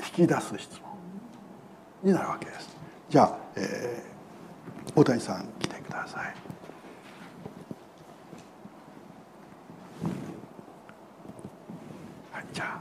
[0.00, 0.90] 引き出す質問
[2.02, 2.76] になるわけです
[3.08, 4.13] じゃあ、えー、
[4.96, 6.34] 大谷さん来てください。
[12.32, 12.80] はいじゃ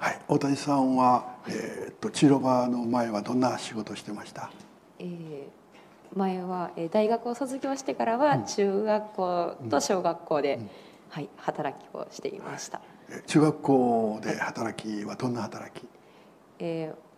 [0.00, 0.04] あ。
[0.04, 4.50] はい大谷さんは、えー、っと千ロ場の前はどんな仕事をしてました？
[4.98, 5.44] えー
[6.16, 10.58] 前はえー大学を卒業してからは中学校と小学校で、
[11.08, 15.86] はい、働きをしていました、え中学校で働きはどんな働き？
[16.58, 17.09] えー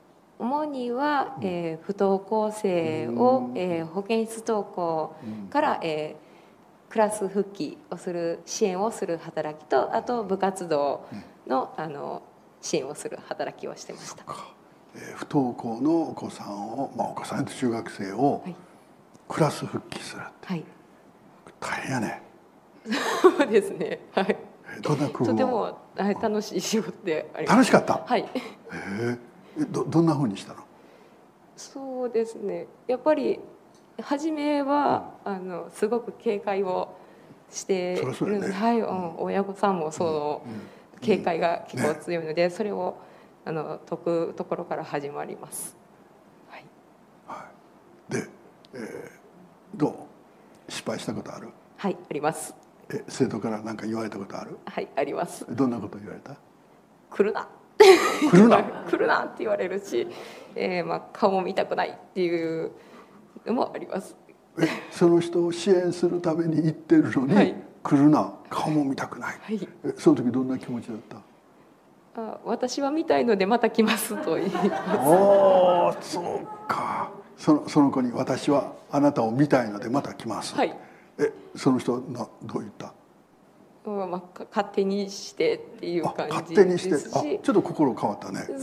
[0.42, 3.58] 主には、えー不登校生を、うん。
[3.58, 5.14] えー保健室登校
[5.50, 11.06] から、えークラス復帰をする支援をする働きとあと部活動
[11.46, 12.20] の,、あの
[12.60, 14.24] 支援をする働きをしてました。
[14.24, 14.48] か、
[14.94, 18.56] えー不登校のお子さんを、まあ、お子さんと中学生をはい。
[19.28, 20.64] クラス復帰するはい、
[21.60, 22.20] 大変やね。
[23.22, 24.00] そうですね。
[24.12, 24.26] はい。
[24.76, 25.26] えーどんな工夫を？
[25.28, 27.56] とても、はい、楽しい仕事であります。
[27.56, 28.02] 楽しかった？
[28.04, 28.20] はい。
[28.20, 29.18] へええ
[29.70, 30.60] どどんなふうにしたの？
[31.56, 32.66] そうですね。
[32.86, 33.38] やっぱり
[34.00, 36.96] 初めは、あのすごく警戒を
[37.50, 38.52] してるんです。
[38.52, 40.42] はい、うん、親御さんもその、
[41.00, 42.96] 警戒が結構強いので、それを
[43.44, 45.76] あの解くところから始まります。
[46.48, 46.64] はい。
[48.12, 48.26] で、
[48.74, 49.22] えー
[49.74, 49.92] どう？
[50.70, 51.48] 失敗したことある？
[51.76, 52.54] はい、あります。
[52.90, 54.58] え生徒から何か言われたことある？
[54.64, 55.46] はい、あります。
[55.54, 56.36] どんなこと言われた？
[57.10, 57.48] 来るな。
[58.30, 60.06] 来るな 来るなって言われるし、
[60.54, 62.70] えー、まあ顔も見たくないっていう
[63.46, 64.16] のもあります。
[64.58, 69.68] えその人を支援するために行ってるのに、はい来るな顔も見たくないはい。
[69.84, 70.96] えその時どんな気持ちだっ
[72.14, 72.20] た？
[72.22, 74.68] あ私は見たいのでまた来ますと言います。
[75.04, 80.76] おおそうかそのその子に「私はあなたを見たいのでまた来ます」はい。
[81.18, 82.86] えその人などう言った？
[82.86, 82.92] うん
[83.84, 86.84] まあか勝手にしてっていうあ感勝じ手にし。
[86.84, 87.16] てですし。
[87.16, 88.40] あちょっと心変わったね。
[88.46, 88.58] そう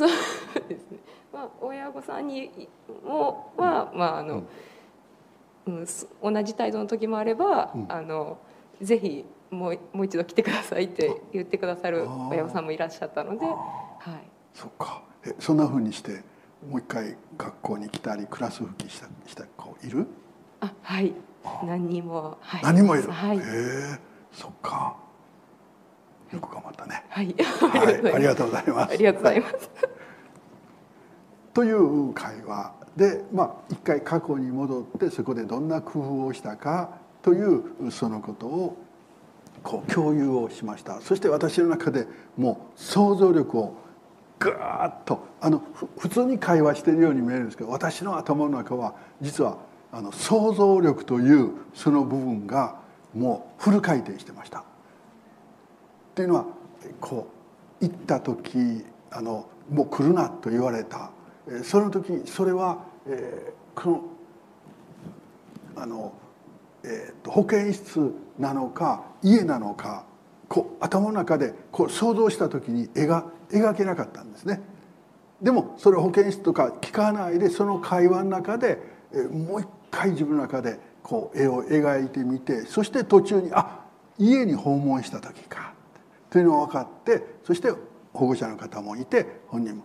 [0.69, 0.99] ですね。
[1.33, 2.69] まあ親御さんに
[3.05, 4.43] もはまああの、
[5.67, 7.85] うん、す同じ態度の時もあれば、うん。
[7.89, 8.37] あの
[8.81, 13.57] ぜひもうもう一度来てくださいって言ってくださる親御さんもいらっしゃったので、はい。
[14.53, 15.03] そっか。
[15.25, 16.23] えそんなふうにして
[16.69, 20.07] もう一回学校に来たりクラス復帰したした子いる？
[20.61, 21.13] あはい。
[21.65, 23.37] 何人も、はい、何もいる、はい。
[23.37, 23.43] へえ
[24.31, 24.95] そっか
[26.33, 27.03] よく頑張ったね。
[27.09, 27.35] はい。
[27.35, 28.11] はい。
[28.13, 28.93] ありがとうございます。
[28.93, 29.53] ありがとうございます。
[31.53, 38.77] という会話でまあ一回過去に戻ってそこでどんな工夫をしたかというそのことを
[39.63, 41.01] こう共有をしました。
[41.01, 43.73] そして私の中でもう想像力を
[44.39, 49.57] ガーッとあのふ普通に会話しているように見えるんですけど私の頭の中は実は
[49.91, 52.75] あの想像力というその部分が
[53.13, 54.63] もうフル回転してました。
[56.11, 56.45] っていうのは
[56.99, 57.27] こ
[57.81, 61.11] う行った時あのもう来るなと言われた
[61.63, 64.01] その時それは、えーこの
[65.77, 66.11] あの、
[66.83, 70.05] えーと保健室なのか家なのか
[70.49, 74.61] こう頭の中でこう想像した時に絵が描けなかったんですね。
[75.41, 78.79] でもそれ保健室とか聞かないでその会話の中で
[79.13, 83.85] えーもう一回自分の中でこう絵を描いてみてそして途中にあ
[84.17, 85.68] 家に訪問した時か
[86.29, 87.71] というのが分かってそして
[88.13, 89.83] 保護者の方もいて本人も。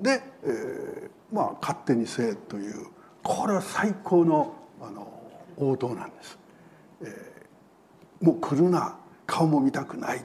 [0.00, 2.86] で、えーまあ勝手にせえという
[3.22, 5.08] これは最高のあの
[5.56, 6.38] 応答なんです。
[7.02, 8.96] えーもう来るな
[9.26, 10.24] 顔も見たくない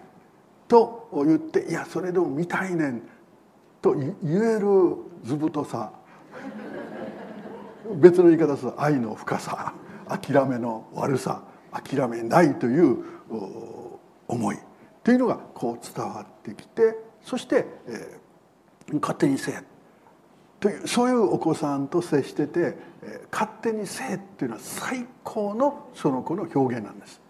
[0.68, 3.02] と言って「いやそれでも見たいねん」
[3.82, 5.92] と言える図太さ
[7.96, 9.74] 別の言い方すると愛の深さ
[10.08, 13.04] 諦めの悪さ諦めないという
[14.28, 14.58] 思い
[15.08, 19.64] というのがこう伝わってきてそして、えー勝手にせえ
[20.62, 27.22] というそういうお子さんと接してて、えー勝手にせえっていうのは最高のその子の表現なんです。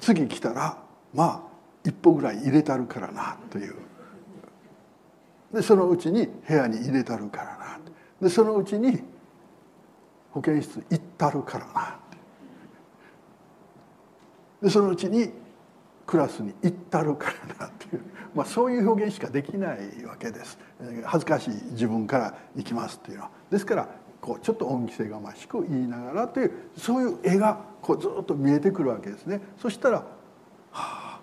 [0.00, 0.82] 次来たら
[1.14, 1.40] まあ
[1.88, 3.74] 一歩ぐらい入れたるからなという。
[5.54, 7.80] でそのうちに部屋に入れたるからな
[8.20, 9.02] でそのうちに
[10.32, 12.05] 保健室行ったるからな
[14.62, 15.32] でそのうちに
[16.06, 18.02] クラスに行ったるからなっていう、
[18.34, 20.58] まあ、そういう表現しかできないわけです。
[21.04, 23.30] 恥ずかしい自分から行きますっていうのは。
[23.50, 23.88] ですから
[24.20, 29.40] こうちょっと恩着せがましく言いながらというそういう絵がこうずっと見えてくるわけですね。
[29.60, 29.98] そしたら
[30.70, 31.20] 「はあ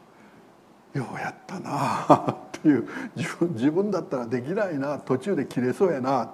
[0.93, 6.33] ようやったなあ」っていう自分自分だったらできないな途中で切れそうやな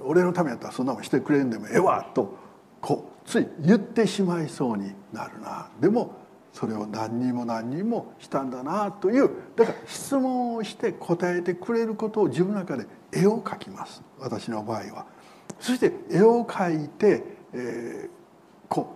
[0.00, 2.34] 俺のためやったらそんなもんしてくれんでもええわと
[2.80, 6.16] こうつい言ってしまいそうになるなでも
[6.50, 15.06] それを何人も何人もしたんだなというだから質問をして答えてくれることを自分の中で絵を描きます私の場合は。
[15.60, 17.22] そして絵を描いて、
[17.52, 18.10] えー、
[18.68, 18.94] こ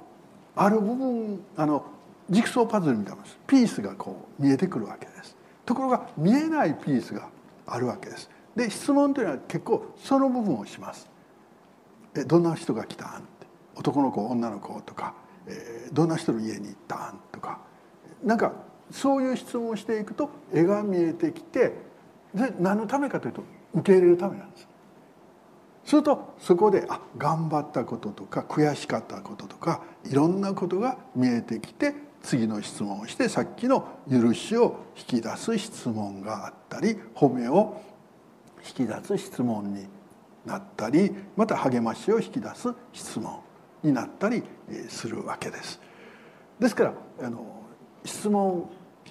[0.57, 1.85] うある部分あの
[2.31, 5.37] ジグソーパズルみたいなピースがこう見えてくるわけです。
[5.67, 7.29] ところが見えないピースが
[7.67, 8.31] あるわけです。
[8.57, 11.11] で質問というのは結構その部分をします。
[12.15, 13.29] えどんな人が来たん？
[13.83, 15.15] 男の子女の子とか、
[15.49, 17.59] えどんな人の家に行ったんとか
[18.23, 18.53] なんか
[18.93, 21.75] そういう質問をしていくと絵が見えてきて
[22.33, 23.43] で何のためかというと
[23.75, 24.69] 受け入れるためなんです。
[25.85, 37.83] するとそこであ頑張ったこととか悔しかったこととかいろんなことが見えてきて次の質問をしてさっきの許しを引き出す質問があったり褒めを
[38.65, 39.89] 引き出す質問に
[40.47, 43.41] なったりまた励ましを引き出す質問
[43.83, 44.43] になったり
[44.89, 45.81] するわけです。
[46.59, 47.63] ですからあの
[48.05, 48.71] 質問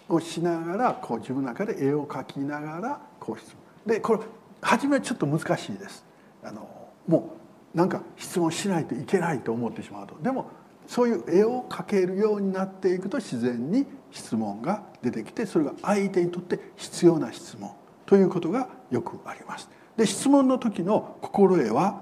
[0.10, 3.54] をしながらこう自分の中で絵を描きながらこう質
[3.86, 4.20] 問でこれ
[4.62, 6.06] 初めはちょっと難しいです。
[6.44, 6.68] あの
[7.08, 7.36] も
[7.74, 10.50] うなんか質問しないといけないと思ってしまうとでも
[10.88, 17.72] そういう絵を描けるようになっていくと自然に質問が出てきてそれが相手にとって必要な質問
[18.06, 19.70] ということがよくあります。
[19.96, 22.02] で質問の時の心得は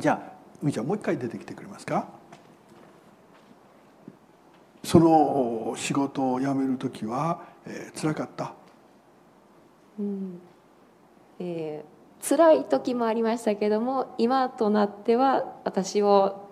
[0.00, 0.27] じゃあ
[0.62, 2.08] みちゃんもう一回出てきてくれますか？
[4.84, 8.54] その仕事を辞める時は、えー、辛かった、
[9.98, 10.40] うん。
[11.40, 16.48] えー、辛い時もありましたけども今となっては私を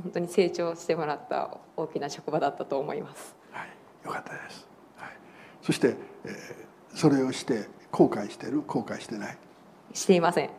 [0.00, 3.34] 本当に成長してもらった大きな職場だったと思います。
[3.50, 3.68] はい、
[4.04, 4.66] よかったです。
[4.96, 5.10] はい、
[5.60, 8.62] そして、えー、それをして後悔してる？
[8.62, 9.36] 後悔してない？
[9.92, 10.50] していません。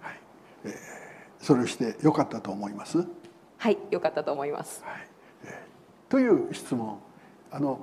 [0.00, 0.18] はい、
[0.64, 0.72] えー、
[1.42, 3.04] それをしてよかったと思います？
[3.58, 4.82] はい、よかったと思います。
[4.84, 5.08] はい、
[5.44, 6.98] えー、という質問。
[7.50, 7.80] あの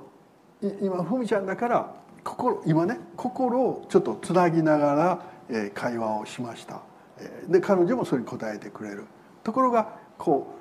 [0.82, 1.94] 今ふみちゃんだから
[2.24, 6.80] 心今ね心をちょっとつなぎながら、えー、会話をしました。
[7.18, 9.04] えー、で彼女もそれに答えてくれる。
[9.44, 10.54] ところがこ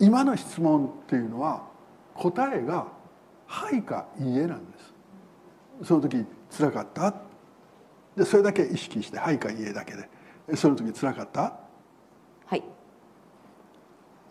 [0.00, 1.64] う今の質問っていうのは
[2.14, 2.88] 答えが
[3.46, 5.86] 「はい」か「いいえ」なんです。
[5.86, 7.14] その時辛かった？
[8.16, 11.40] でそれだけ意識して「はい」か「いいえ」だけでその時辛かった？
[11.40, 11.65] はい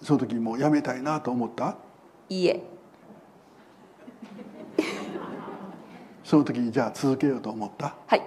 [0.05, 1.77] その時もうやめたいなと思った？
[2.29, 2.63] いいえ。
[6.23, 7.95] その時にじゃあ続けようと思った？
[8.05, 8.21] はい。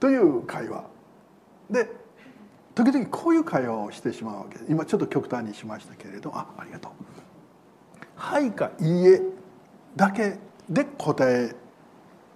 [0.00, 0.84] という会話。
[1.70, 1.88] で
[2.74, 4.58] 時々こういう会話をしてしまうわけ。
[4.68, 6.32] 今ちょっと極端にしましたけれど。
[6.34, 6.92] あありがとう
[8.16, 9.22] 「はい」か「いいえ」
[9.94, 10.38] だけ
[10.68, 11.54] で答え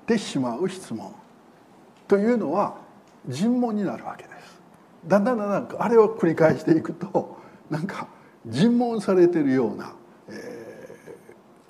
[0.06, 1.12] てしまう質問
[2.06, 2.76] というのは
[3.26, 4.22] 尋問になるわけ。
[4.22, 4.29] です。
[5.06, 7.38] だんだんだんだんあれを繰り返していくと
[7.70, 8.08] なんか
[8.46, 9.94] 尋問されてるような、
[10.28, 10.96] え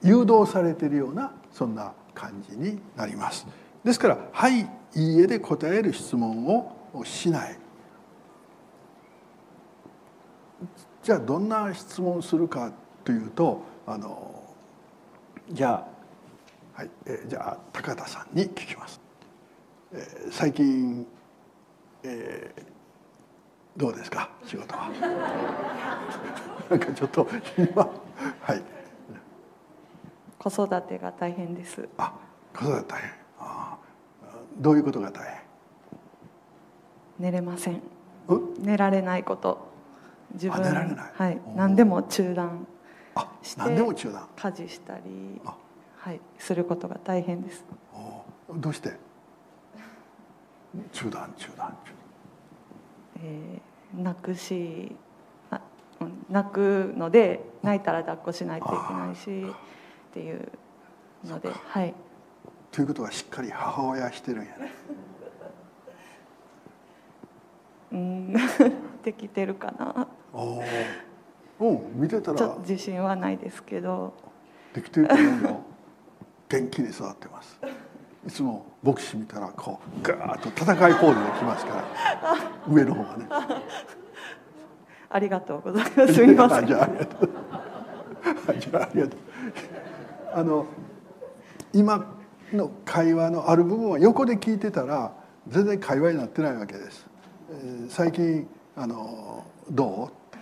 [0.03, 3.47] ー、誘導されてるようなそんな感じになります。
[3.85, 4.61] ですから「はい」
[4.95, 7.59] 「いいえ」で答える質問をしない。
[11.03, 12.73] じゃあどんな質問をするか
[13.05, 14.55] というとあの
[15.51, 19.01] じゃあはい、え、じゃあ高田さんに聞きます。
[19.93, 21.07] えー、最近、
[22.03, 22.63] えー、
[23.81, 24.29] どうですか？
[24.45, 24.91] 仕事は。
[26.69, 27.27] なんかちょっと
[27.57, 27.89] 今
[28.43, 28.63] はい。
[30.39, 31.89] 子育てが大変です。
[31.97, 32.13] あ、
[32.55, 33.11] 子育て大変。
[33.39, 33.79] あ
[34.59, 35.41] どういうことが大変？
[37.21, 37.81] 寝れません。
[38.59, 39.71] 寝られないこと。
[40.35, 42.67] 自分はい、何でも中断
[43.43, 44.29] して、何でも中断？
[44.37, 45.41] 家事したり。
[45.97, 47.65] はい、することが大変です。
[48.55, 48.93] どうして？
[50.93, 51.75] 中断中断
[53.23, 53.61] えー、
[53.95, 54.97] 泣くし
[56.31, 60.49] 泣くので泣いたら抱っこしないといけないしっていう
[61.25, 61.95] のではい。
[62.71, 64.73] ということはしっかり母親してるんやね。
[67.93, 68.33] うん。
[69.03, 70.07] できてるかな。
[70.33, 70.63] お
[71.59, 72.57] お見てたら。
[72.61, 74.15] 自信はないですけど。
[74.73, 75.61] できてると思うよ。
[76.49, 77.59] 元気に育ってます
[78.27, 81.85] いつも牧師見たらこうガーッと戦いポーズできますから。
[82.69, 83.27] 上の方がね。
[85.09, 86.15] ありがとうございます。
[86.15, 86.67] すみません。
[86.69, 87.31] じゃあありがとう
[88.59, 89.21] じゃあありがとう。
[90.35, 90.67] あの
[91.73, 92.15] 今
[92.53, 95.13] の会話のある部分は横で聞いてたら
[95.49, 97.07] 全然会話になってないわけです、
[97.51, 100.37] えー、最近あのどう？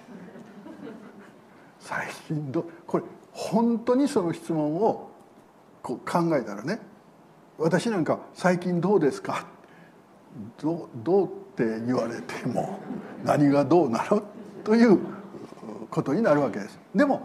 [1.81, 2.65] 最近どう？
[2.87, 5.11] これ本当にその質問を
[5.83, 6.81] こう考えたらね
[7.59, 9.47] 私なんか「最近どうですか?」
[10.63, 12.79] どどうって言われても
[13.25, 14.23] 何がどうなの？
[14.63, 14.99] という
[15.91, 16.79] ことになるわけです。
[16.95, 17.23] でも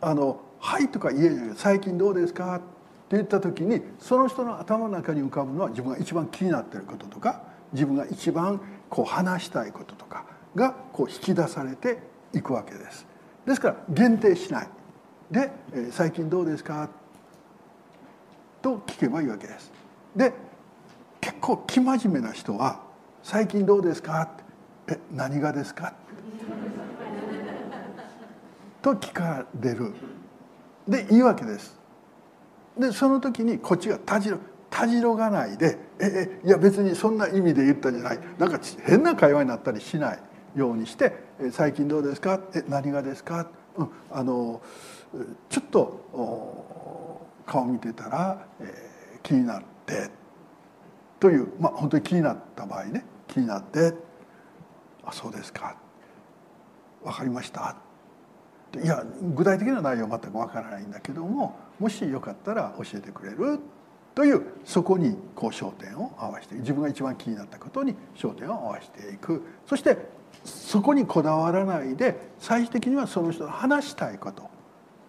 [0.00, 2.58] あの「はい」とか言えない「最近どうですか?」っ
[3.08, 7.42] て言った時にその人の頭の中に浮かぶのは自分が一番気になってることとか
[7.72, 11.98] 自分が一番こう話したいこととかがこう引き出されて
[12.32, 13.06] いくわけです。
[13.46, 14.68] ですから限定しない
[15.30, 15.50] で
[15.90, 16.88] 「最近どうですか?」
[18.64, 19.70] と聞けばいいわけです。
[20.16, 20.32] で
[21.20, 22.80] 結構生真面目な人は
[23.22, 24.28] 「最近どうですか?」っ
[24.86, 25.92] て「え何がですか?」
[28.80, 29.92] と聞かれる
[30.88, 31.78] でいいわけです。
[32.78, 34.38] でその時にこっちがたじろ
[34.70, 40.18] たじろがないで「ええいや別にそんな意味で言ったんじゃない」なんか変な会話になったりしない
[40.56, 41.14] ようにして
[41.52, 43.46] 「最近どうですか?」え「何がですか?」
[43.76, 44.62] うん、あの
[45.50, 46.00] ちょっと
[47.46, 50.10] 顔見てたら、えー、気になって
[51.20, 53.94] というまあ本当に気になった場合ね気になって
[55.04, 55.76] 「あそうですか。
[57.02, 57.76] 分かりました」
[58.82, 63.60] いや具体的な内容は全く分からないんだけどももしよかったら教えてくれる
[64.14, 69.42] というそこにこう焦点を合わせて自分が一番気になったことに焦点を合わせていく。
[69.66, 69.96] そして
[70.44, 74.53] そこにこだわらないで最終的にはその人の話したいこと。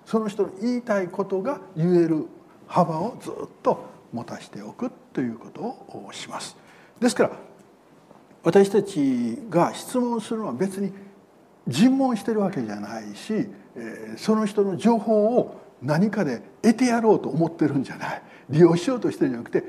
[0.06, 2.28] その人の言いたいことが言える
[2.68, 6.56] 幅をずっと持たしておくということをします。
[7.00, 7.32] ですから
[8.44, 10.94] 私たちが質問するのは別に
[11.68, 13.50] 尋問してるわけじゃないし
[14.18, 18.22] その人の情報を何かで得てやろうと思ってるんじゃない。
[18.50, 19.64] 利用しようとしてるんじゃなくて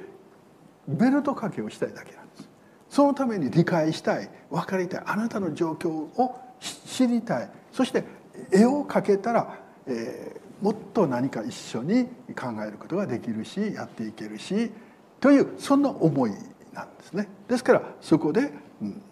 [0.86, 2.48] ベルト掛けをしたいだけなんです。
[2.90, 7.50] そのために理解したい分かりたいあなたの状況を知りたい。
[7.72, 8.04] そして
[8.52, 14.70] 絵を描けたら、えー、もっと何か一緒に考えることができるしやっていけるし
[15.20, 16.32] というそんな思い
[16.72, 19.02] なんですねですからそこで、うん、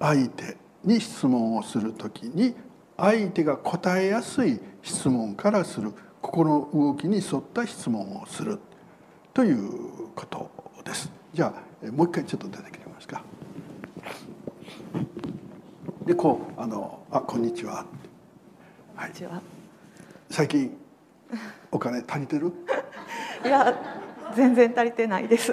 [0.00, 2.54] 相手に質問をする時に
[2.96, 8.58] 相手が答えやすい質問からする心の動きに沿った質問をする
[9.32, 10.50] ということ
[10.84, 11.10] です。
[11.32, 11.54] じゃ
[11.86, 13.24] あもう一回ちょっと出てきますか？
[16.04, 17.86] でこうあのあこんにちは。
[19.02, 19.12] はい。
[20.30, 20.76] 最近
[21.72, 22.52] お金足りてる？
[23.44, 23.74] いや
[24.36, 25.52] 全然足りてないです。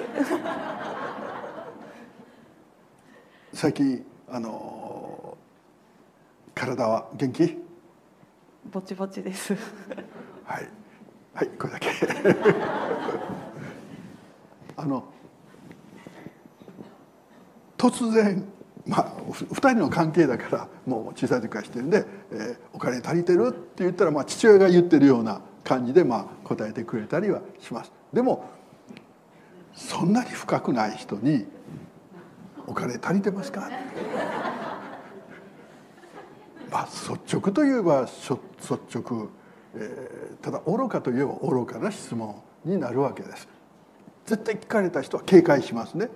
[3.52, 5.36] 最近あの
[6.54, 7.58] 体は元気？
[8.70, 9.54] ぼちぼちです
[10.44, 10.68] はい
[11.34, 11.88] はいこれだけ
[14.76, 15.02] あの
[17.78, 18.44] 突然
[18.86, 28.44] まあ2人の関係だからもう小さい時からしてるんで、えー「お金足りてる?」って言ったら、まあ、父親が言ってるような感じで、まあ、答えてくれたりはしますでも
[29.74, 31.46] そんなに深くない人に
[32.66, 33.68] お金足りてますか?
[36.70, 38.34] 」まあ率直といえば率
[38.98, 39.28] 直、
[39.74, 43.48] えー、ただ愚かといえば愚かな質問になるわけです。
[44.26, 46.08] 絶対聞かれた人は警戒しますね。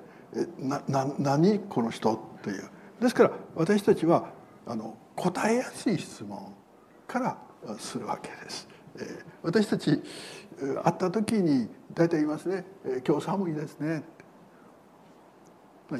[0.58, 2.70] なな何この人という。
[3.00, 4.30] ですから私たちは
[4.66, 6.52] あの答えやすい質問
[7.06, 7.38] から
[7.78, 8.68] するわけです。
[8.98, 10.02] え、私たち
[10.58, 12.64] 会った時に大体言いますね「、
[13.06, 14.02] 今日寒いですね」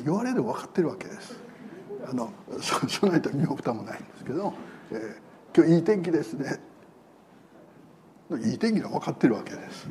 [0.05, 1.39] 言われる分かってるわけです。
[2.07, 2.31] あの
[2.61, 4.53] そ そないと身も蓋もないんですけど、
[4.91, 6.61] えー、今日いい天気ですね。
[8.43, 9.89] いい天気が分かってるわけです。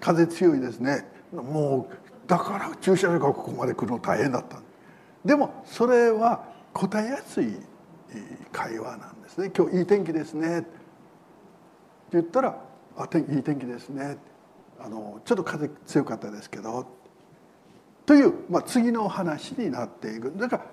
[0.00, 1.06] 風強いですね。
[1.32, 4.58] もうだから駐車場がここまで来るの大変だった。
[5.24, 7.56] でもそれは答えやすい
[8.52, 9.50] 会話なんですね。
[9.56, 10.60] 今日いい天気ですね。
[10.60, 10.68] って
[12.12, 12.58] 言ったら
[12.96, 14.18] 「あ天いい天気ですね」
[14.78, 16.86] あのちょっと風強かったですけど。
[18.06, 20.32] という、まあ、次の話になっていく。
[20.36, 20.66] だから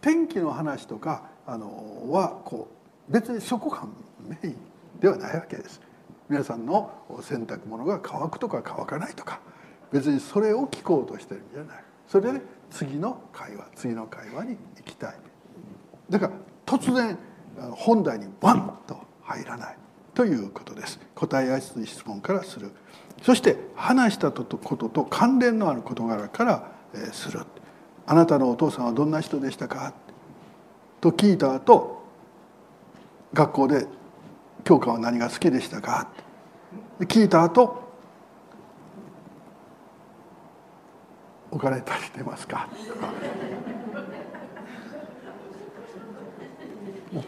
[0.00, 2.68] 天気の話とかあのはこ
[3.08, 3.82] う別にそこが
[4.20, 4.56] メイン
[5.00, 5.80] ではないわけです。
[6.28, 6.92] 皆さんの
[7.22, 9.40] 洗濯物が乾くとか乾かないとか。
[9.92, 11.84] 別にそれを聞こうとしてるんじゃない。
[12.08, 15.14] それで次の会話次の会話に行きたい。
[16.10, 16.32] だから
[16.64, 17.18] 突然
[17.72, 19.76] 本題にバンと入らない
[20.14, 21.00] ということです。
[21.14, 22.70] 答えやすい質問からする。
[23.22, 26.72] そして話したことと関連のある事柄から
[27.12, 27.40] する。
[28.06, 29.94] あなたのお父さんはどんな人でしたか？
[31.00, 32.04] と聞いた後
[33.32, 33.86] 学校で
[34.64, 36.08] 教科は何が好きでしたか？
[37.00, 37.85] 聞いた後
[41.50, 42.68] お金足りてますか？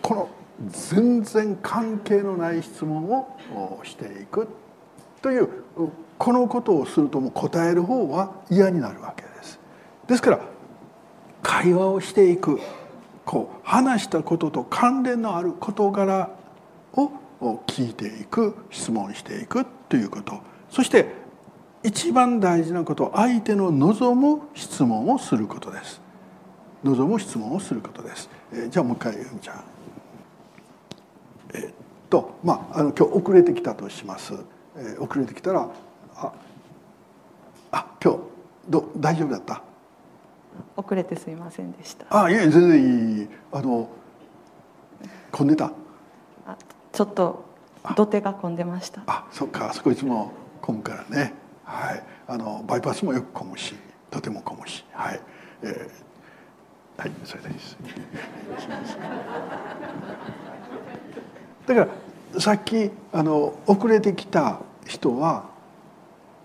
[0.03, 0.29] この
[0.69, 4.49] 全然関係のない質問をしていく
[5.23, 5.49] という
[6.19, 9.59] このことをするともう答える方は嫌になるわけです。
[10.09, 10.41] ですから
[11.43, 12.61] 会話をしていく
[13.25, 16.31] こう話したことと関連のある事柄
[16.95, 17.11] を
[17.67, 20.41] 聞いていく質問していくということ
[20.71, 21.15] そして
[21.83, 26.01] 一番大事なこと相手の望む質問をすることです。
[26.85, 29.65] 望む質問をすることです、えー、じゃあもう一回ゆみちゃん
[31.55, 31.73] えー、っ
[32.09, 34.33] とまああの今日遅れてきたとします、
[34.77, 35.69] えー、遅れてきたら
[36.15, 36.33] あ
[37.73, 38.19] あ今日
[38.69, 39.63] ど大丈夫だった？
[40.77, 42.07] 遅れてすいませんでした。
[42.25, 43.29] あいえ全然いい。
[43.53, 43.89] あの
[45.33, 45.73] 混んでた？
[46.47, 46.57] あ
[46.93, 47.45] ちょっと
[47.97, 49.03] 土手が混んでました。
[49.07, 51.35] あそっかあそこいつも混むからね
[51.69, 52.03] はい。
[52.27, 53.75] あのバイパスもよく混むし
[54.11, 55.21] とても混むしはい、
[55.63, 57.77] えー、はいそれです。
[61.67, 61.81] だか
[62.35, 65.45] らさっきあの遅れてきた人は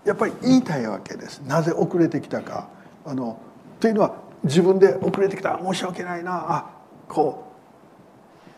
[0.04, 1.40] やっぱり言いたいわけです。
[1.40, 2.68] なぜ遅れてきたか。
[3.06, 3.38] あの
[3.80, 5.58] というのは自分で遅れてきた。
[5.62, 6.44] 申し訳ないな。
[6.52, 6.66] あ
[7.08, 7.44] こ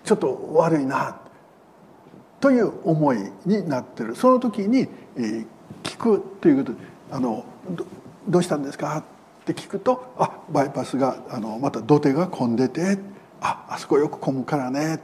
[0.05, 1.21] うちょっと悪いな。
[2.41, 4.17] という思いになってる。
[4.17, 5.47] その時に、えー、
[5.87, 6.79] 聞くということで
[7.11, 7.45] 「あの
[8.29, 12.99] どうしたんですか?」って聞くと「あバイパスがあのまた土手が混んでて
[13.41, 15.03] ああそこよく混むからね」って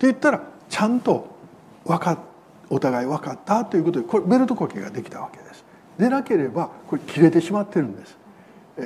[0.00, 1.26] 言ったらちゃんと
[1.84, 2.18] 分か
[2.70, 5.64] お互い分かったということでこれベルトコケができたわけです。
[5.98, 8.16] でなければこれ切れてしまってるんです。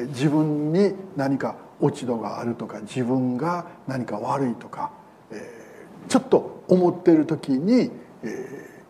[0.08, 4.90] 自分に何か落ち度があるとか自分が何か悪いとか、
[5.30, 7.90] えー、ちょっと思ってる時に、
[8.22, 8.82] え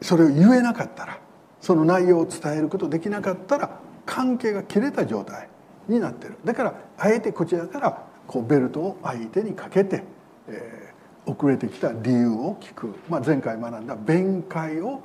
[0.00, 1.18] ー、それを言えなかったら
[1.60, 5.48] その内容を伝えることできなかったら関係が切れた状態
[5.88, 10.02] になってるだからあえてこちらからこうベルトを相手にかけて、
[10.48, 15.02] えー、遅れてきた理由を聞く、まあ、前回学んだ弁解を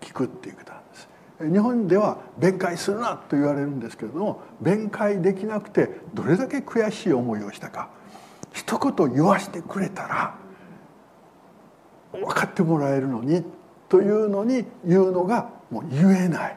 [0.00, 1.08] 聞くっていうことなんです。
[1.40, 7.90] 日本では弁解するなと言われるんですけれども弁解できなくてどれだけ悔しい思いをしたか
[8.52, 10.34] 一言言わしてくれたら
[12.12, 13.44] 分かってもらえるのに
[13.88, 16.56] というのに言うのがもう言えない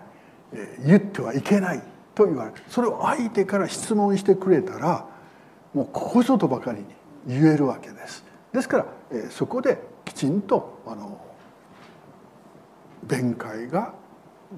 [0.86, 1.82] 言ってはいけない
[2.14, 5.06] と言われるそれを相手から質問してくれたら
[5.74, 6.86] もうここぞとばかりに
[7.28, 8.26] 言えるわけです。
[8.52, 8.86] ですから
[9.30, 11.20] そこできちんとあの
[13.04, 13.94] 弁解が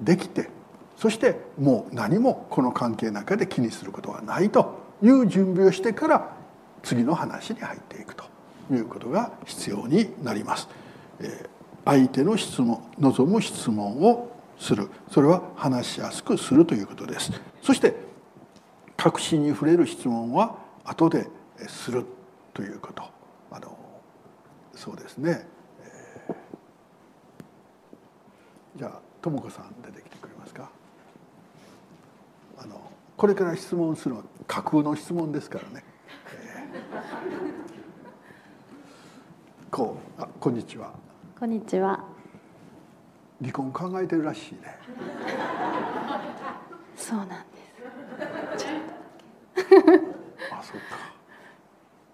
[0.02, 0.50] できて
[0.96, 6.32] そしてもう何もこの関係の中で気にすることはないという準備をしてから
[6.82, 8.24] 次の話に入っていくと
[8.72, 10.68] いうことが必要になります。
[11.20, 11.46] え
[11.84, 14.88] 相手の質問望む質問をする。
[15.10, 17.32] それは話しやすくするということです。
[17.62, 17.94] そして
[18.96, 21.28] 確信に触れる質問は後で
[21.68, 22.06] する
[22.52, 23.02] ということ。
[23.50, 23.76] あの
[24.74, 25.46] そうですね、
[26.28, 30.70] えー、じゃあとも子さん出てきてくれますか？
[32.58, 32.80] あの
[33.16, 35.84] これから質問するのは架空の質問ですからね、
[36.32, 40.92] えー、こうあこんにちは。
[41.36, 41.98] こんにちは。
[43.40, 44.78] 離婚考えてるらしいね。
[46.96, 47.42] そうなんです。
[50.52, 50.82] あ、そっか。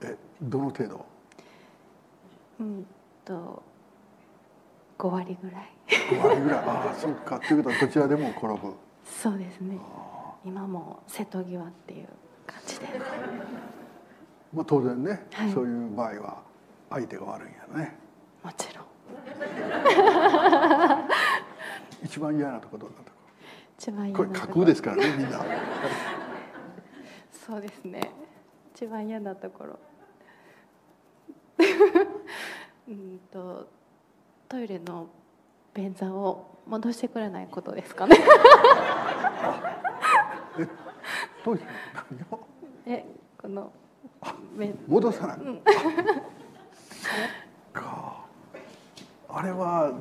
[0.02, 1.06] え、どの程度？
[2.60, 2.86] うん
[3.24, 3.62] と。
[4.96, 5.70] 五割ぐらい。
[6.18, 6.58] 五割ぐらい？
[6.64, 7.38] あ、そっか。
[7.40, 8.74] ということは、どちらでも転ぶ。
[9.04, 9.78] そうですね。
[10.46, 12.08] 今も瀬戸際っていう
[12.46, 12.86] 感じで。
[14.54, 16.42] まあ、当然ね、はい、そういう場合は。
[16.88, 17.96] 相手が悪いんやね。
[18.42, 18.89] もちろん。
[22.02, 23.10] 一番嫌なところどんなとこ？
[23.78, 24.24] 一番嫌こ。
[24.24, 25.44] れ架空ですからねみんな。
[27.46, 28.10] そうですね。
[28.74, 29.78] 一番嫌なところ。
[32.88, 33.68] うんと
[34.48, 35.08] トイレの
[35.74, 38.16] 便座を戻してくれないことですかね。
[40.58, 40.66] え
[41.44, 41.64] トイレ
[42.86, 43.04] え
[43.40, 43.72] この
[44.86, 45.60] 戻さない、うん、
[47.72, 48.24] か
[49.28, 49.92] あれは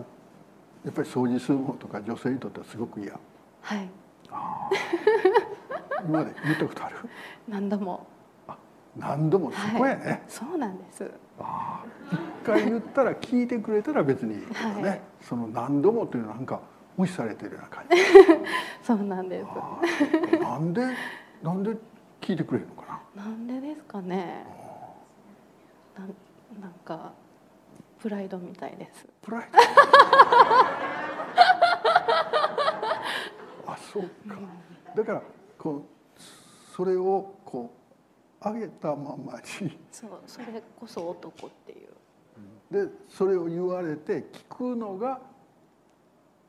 [0.90, 3.14] やっぱり掃除する方とか女性にとってはすごく嫌。
[3.62, 3.88] はい。
[4.32, 4.70] あ
[6.04, 6.96] 今まで言ったことある？
[7.48, 8.08] 何度も。
[8.98, 11.12] 何度もそこやね、はい、そうなんです。
[11.40, 16.60] ああ一回言ったら聞いてくれたら別にいいけどね、はい、その何度もっていうのはなんか
[16.98, 17.98] 無視されてるような感じ。
[18.82, 19.46] そうなんで
[20.34, 20.40] す。
[20.42, 20.82] なんで
[21.44, 21.78] なんで
[22.20, 23.26] 聞いてくれるのかな。
[23.26, 24.44] なんでですかね。
[25.96, 26.16] なん
[26.60, 27.14] なんか
[28.02, 29.06] プライドみたいです。
[29.22, 29.60] プライド？
[33.72, 34.10] あそうか、
[34.96, 35.22] だから
[35.58, 35.84] こう
[36.76, 37.72] それをこ
[38.42, 39.78] う上げたままに。
[39.92, 40.46] そうそれ
[40.80, 41.90] こそ男っていう。
[42.72, 44.44] でそれを言われて聞
[44.74, 45.20] くのが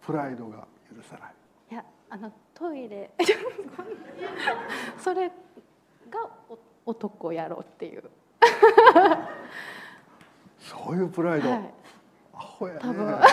[0.01, 1.35] プライドが許さない。
[1.73, 3.11] いやあのトイレ。
[4.99, 5.35] それが
[6.87, 8.05] 男やろうっていう
[10.61, 11.61] そういうプライド、はい。
[12.35, 12.81] アホやね。
[12.83, 13.19] 多分。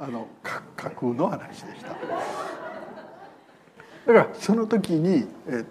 [0.00, 1.88] あのか架空の話でした。
[1.90, 2.02] だか
[4.12, 5.64] らその時に、え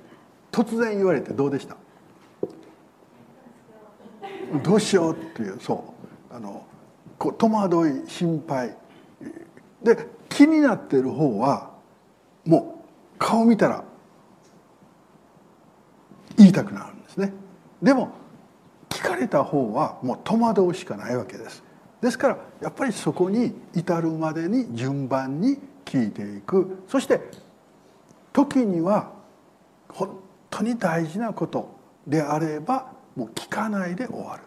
[0.52, 1.76] 突然言われてどうでした？
[4.64, 5.94] どうしようっていうそ
[6.32, 6.36] う。
[6.36, 6.66] あの
[7.18, 8.76] こう戸惑い心配
[9.84, 11.72] で気になってる方は
[12.46, 13.84] もう顔見たら
[16.38, 17.34] 言いたくなるんですね。
[17.82, 18.12] でも
[18.90, 21.64] 聞かれた方はもう戸惑うしかないわけです。
[22.02, 26.84] ですからやっぱりそこに至るまでに順番に聞いていく。
[26.88, 27.22] そして
[28.32, 29.12] 時には
[29.90, 30.20] 本
[30.50, 31.70] 当に大事なこと
[32.08, 34.44] であればもう聞かないで終わる。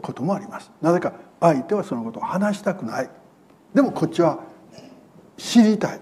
[0.00, 0.70] こともあります。
[0.80, 3.10] なぜか相手はそのことを話したくない。
[3.74, 4.38] でもこっちは
[5.38, 6.00] 知りたい。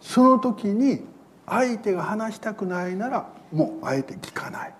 [0.00, 1.04] その時に
[1.46, 4.74] 相手が話したくないならもうあえて聞かない。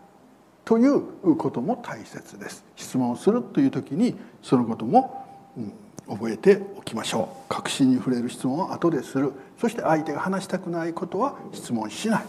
[0.64, 2.64] ということも大切です。
[2.74, 5.24] 質問をするという時にそのことも、
[5.56, 5.72] うん
[6.08, 7.48] 覚えておきましょう。
[7.48, 9.32] 確信に触れる質問は後でする。
[9.60, 12.24] そして相手が話したくないことは質問しない。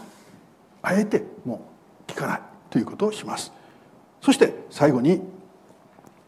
[0.82, 1.60] あえても
[2.08, 2.40] う聞かない。
[2.70, 3.52] ということをします。
[4.20, 5.20] そして最後に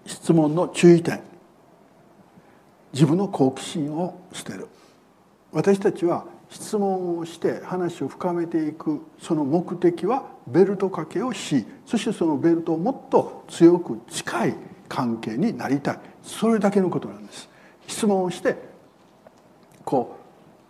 [0.06, 1.20] 質問の注意点。
[2.92, 4.68] 自分の好奇心を捨てる。
[5.56, 14.54] 私たちは質問をして話を深めていくその目的はベルト掛けをしそしてそのベルトをもっと強く近い
[14.86, 15.98] 関係になりたい。
[16.22, 17.48] それだけのことなんです。
[17.86, 18.54] 質問をして
[19.82, 20.18] こ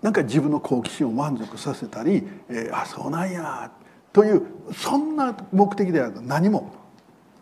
[0.01, 3.73] うなんか自分の好奇心を満足させたり「えーあそうなんや」
[4.15, 6.71] というそんな目的では何も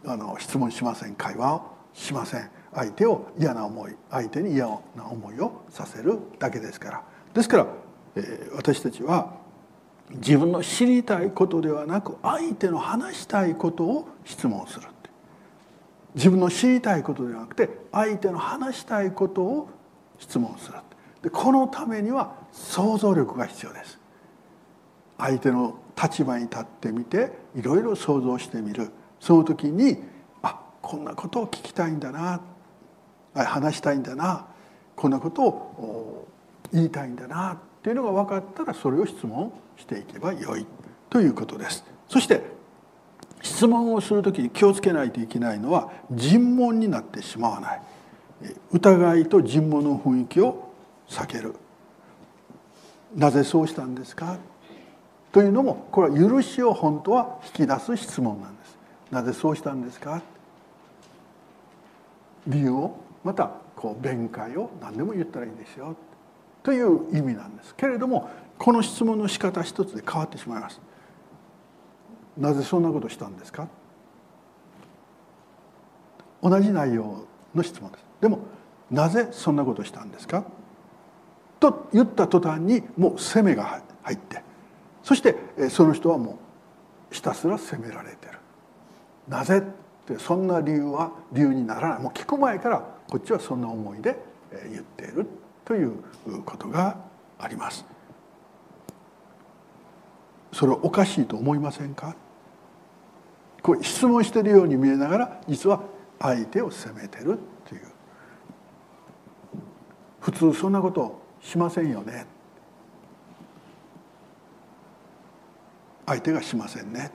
[0.07, 1.15] あの質問しません。
[1.15, 2.49] 会話をしません。
[2.73, 4.67] 相手を嫌な思い相手に嫌
[4.97, 7.14] な思いをさせるだけですから。
[7.35, 7.67] ですから、
[8.17, 9.35] えー私たちは
[10.11, 14.87] 自分の知りたいことではなく相手の話したいことを質問する
[16.15, 19.69] 自分の知りたいことではなくて相手の話したいことを
[20.19, 20.79] 質問する
[21.23, 23.99] でこのためには想像力が必要です。
[25.17, 28.91] 相手の立場に立ってみていろいろ想像してみる。
[29.21, 30.03] その時に
[30.43, 32.43] あこんなことを聞きたいんだな。
[33.35, 34.49] 話したいんだな。
[34.95, 36.29] こんなことを
[36.73, 40.67] 言いたいんだなっていうのが分かったらそれを質問していけばよい
[41.11, 41.85] ということです。
[42.09, 42.43] そして
[43.43, 47.83] 質問をする時に気をつけないといけないのは尋問になってしまわない。
[48.73, 50.73] 疑いと尋問の雰囲気を
[51.09, 51.55] 避ける。
[53.15, 54.39] なぜそうしたんですか？
[55.31, 58.79] というのもこれは許しを本当は引き出す質問なんです。
[59.11, 60.23] なぜそうしたんですか？
[62.47, 65.97] 理由をまたこう弁解を何でも言ったらいいんですよ。
[66.65, 70.81] という意味なんですけれどもこの質問の仕方一つで変わってしまいます。
[72.37, 73.69] なぜそんなことしたんですか？
[76.43, 78.05] 同じ内容の質問です。
[78.21, 78.41] でも
[78.91, 80.45] なぜそんなことしたんですか？
[81.61, 84.43] と言った途端にもう責めが入って
[85.03, 86.39] そしてえその人はも
[87.11, 88.39] うひたすら責められてる。
[89.29, 89.63] なぜっ
[90.07, 92.03] てそんな理由は理由にならない。
[92.03, 94.19] もう聞く前からこっちはそんな思いで
[94.53, 95.27] え言っている。
[95.65, 95.93] という
[96.45, 96.97] ことが
[97.39, 97.85] あります。
[100.53, 102.15] それはおかしいと思いませんか？
[103.63, 105.83] こう質問しているように見えながら実は
[106.21, 107.83] 相手を責めてるという。
[110.21, 112.27] 普通そんなことしませんよね。
[116.07, 117.11] 相手がしませんね。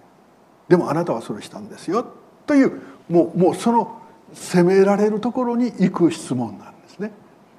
[0.68, 2.06] でもあなたはそれしたんですよ。
[2.46, 4.02] というもうもうその
[4.34, 6.79] 責められるところに行く質問なんです。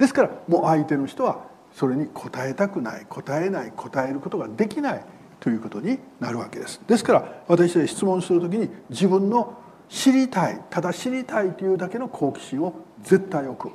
[0.00, 1.44] ですからもう相手の人は
[1.74, 5.04] それに答えたくない答えない答えることができない
[5.38, 6.80] ということになるわけです。
[6.86, 9.58] ですから私たち質問する時に自分の
[9.90, 13.74] 知りたいただ知りたいというだけの好奇心を絶対置く。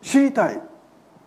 [0.00, 0.60] 知りたい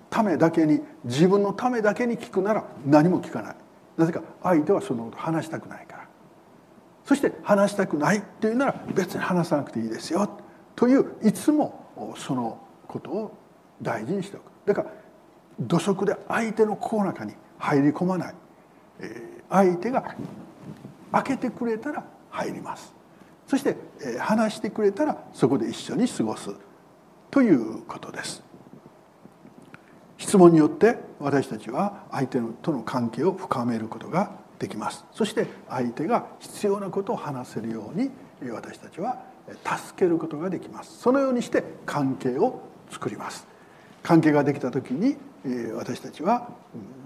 [0.10, 3.56] ためだけに自分のためだけに聞くなら何も聞かない。
[3.96, 6.08] なぜか相手はそのこと話したくないから。
[7.04, 10.28] そして話したくないっていうなら別に話さなくていいですよ。
[10.76, 12.58] といういつもその
[12.88, 13.45] ことを
[13.82, 14.44] 大事にしておく。
[14.66, 14.92] だから
[15.60, 18.36] 土足で相手の心の中に入り込まない。
[19.00, 20.16] えー相手が
[21.12, 22.94] 開けてくれたら入ります。
[23.46, 26.50] そしてえー話してくれたらそこで一緒に過ごす
[27.30, 28.44] ということです。
[30.18, 35.06] 質問によって私たちは相手との関係を深めることができます。
[35.12, 38.10] そして相手が必要なことを話せるように
[38.42, 40.98] え私たちはえ助けることができます。
[41.00, 43.48] そのようにして関係を作ります。
[44.06, 47.06] 関係ができた時に、え私たちは、うん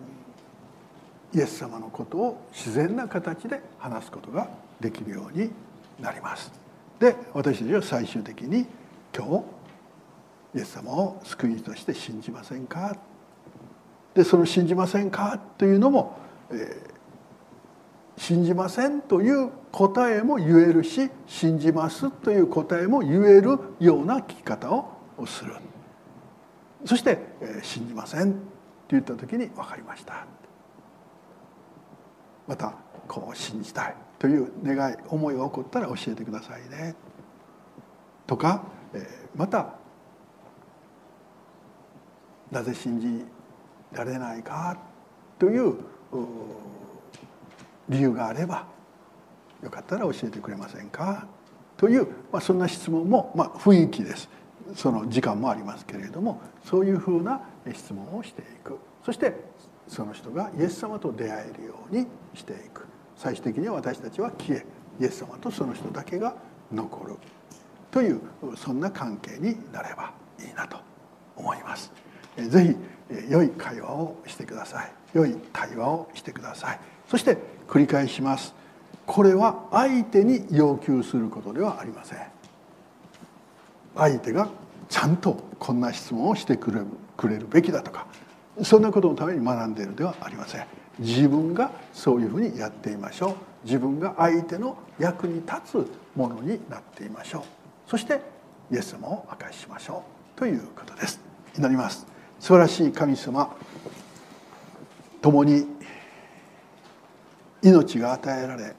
[1.32, 5.52] イエス様のことを自然な形で話すことができるように
[6.00, 6.52] なります。
[7.00, 8.66] で私たちは最終的に
[9.16, 9.44] 今
[10.54, 12.98] 日イエス様を救い主として信じませんか？
[14.16, 16.18] でその信じませんかというのも、
[16.52, 16.90] えー
[18.18, 25.54] 信じませんという答えも言えるし信じますという答えも言えるような聞き方をする。
[26.86, 27.20] そして
[27.62, 28.40] 「信じません」って
[28.90, 30.26] 言った時に「分かりました」
[32.48, 32.74] また
[33.08, 36.96] こう信じたいという願い思いが起こったら教えてくださいね。
[38.26, 38.64] とか、
[39.36, 39.76] また
[42.52, 43.26] 「なぜ信じ
[43.92, 44.78] られないか」
[45.40, 45.78] という
[47.88, 48.68] 理由があれば
[49.64, 51.28] よかったら教えてくれませんか
[51.78, 54.30] という、まあ、そんな質問も、まあ、雰囲気です。
[54.76, 57.42] その時間もありますけれどもそういうふうな
[57.74, 58.78] 質問をしていく。
[59.06, 59.34] そして
[59.88, 62.86] その人がイエス様と出会えるようにしていく。
[63.16, 64.66] 最終的には私たちは消え
[65.00, 66.36] イエス様とその人だけが
[66.72, 67.16] 残る。
[67.92, 68.22] という
[68.56, 70.78] そんな関係になればいいなと
[71.36, 71.92] 思います。
[72.38, 73.00] えーぜひ
[73.30, 74.92] 良い会話をしてください。
[75.14, 76.80] 良い対話をしてください。
[77.10, 78.54] そして繰り返します。
[79.08, 82.39] これは相手に要求することではありません。
[84.00, 84.50] 相手が
[84.88, 86.86] ちゃんとこんな質問をしてくれる
[87.16, 88.08] くれるべきだとか
[88.64, 90.66] そんなことのために学んでいるではありません。
[91.00, 93.36] 自分がそういうふうにやってみましょう。
[93.64, 97.44] 自分が相手の役に立つものになっていましょう。
[97.88, 98.22] そして
[98.72, 100.04] イエス様を明かししましょ
[100.36, 100.40] う。
[100.40, 101.20] ということです。
[101.58, 102.06] 祈ります。
[102.40, 103.56] 素晴らしい神様
[105.22, 105.66] 共に
[107.62, 108.76] 命が与えられ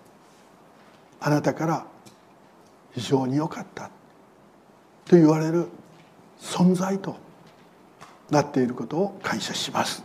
[1.20, 1.86] あなたから
[2.92, 3.90] 非常に良かった。
[5.10, 5.66] と言われる
[6.40, 7.16] 存在と
[8.30, 10.04] なっていることを感謝します。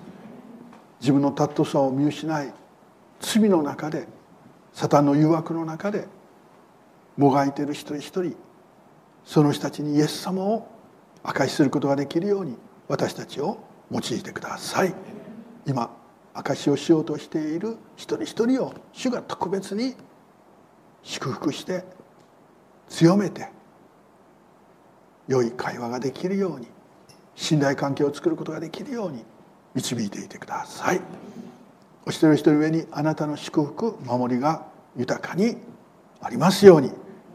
[1.00, 2.52] 自分の尊さを見失い
[3.20, 4.08] 罪の中で
[4.74, 6.08] サタンの誘惑の中で
[7.18, 8.36] もがいている一人一人
[9.24, 10.68] その人たちにイエス様を
[11.22, 13.60] 証しすることができるように私たちを
[13.92, 14.96] 用いてください。
[15.68, 15.96] 今
[16.34, 19.94] 証しをしようとしている一人一人を主が特別に
[21.04, 21.86] 祝福して
[22.90, 23.54] 強めて
[25.28, 26.68] 良い会話ができるように
[27.36, 29.24] 信頼関係を作ることができるように
[29.74, 31.02] 導いていてください
[32.06, 34.66] お一人一人上にあなたの祝福守りが
[34.96, 35.58] 豊かに
[36.22, 36.92] ありますように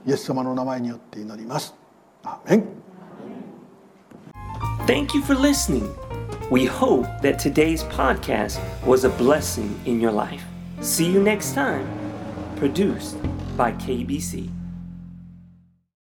[0.06, 1.74] イエス様の名前によって祈ります
[2.22, 2.64] アーメン
[4.86, 5.94] Thank you for listening.
[6.50, 10.42] We hope that today's podcast was a blessing in your life.
[10.80, 11.86] See you next time.
[12.56, 13.16] Produced
[13.56, 14.59] by KBC.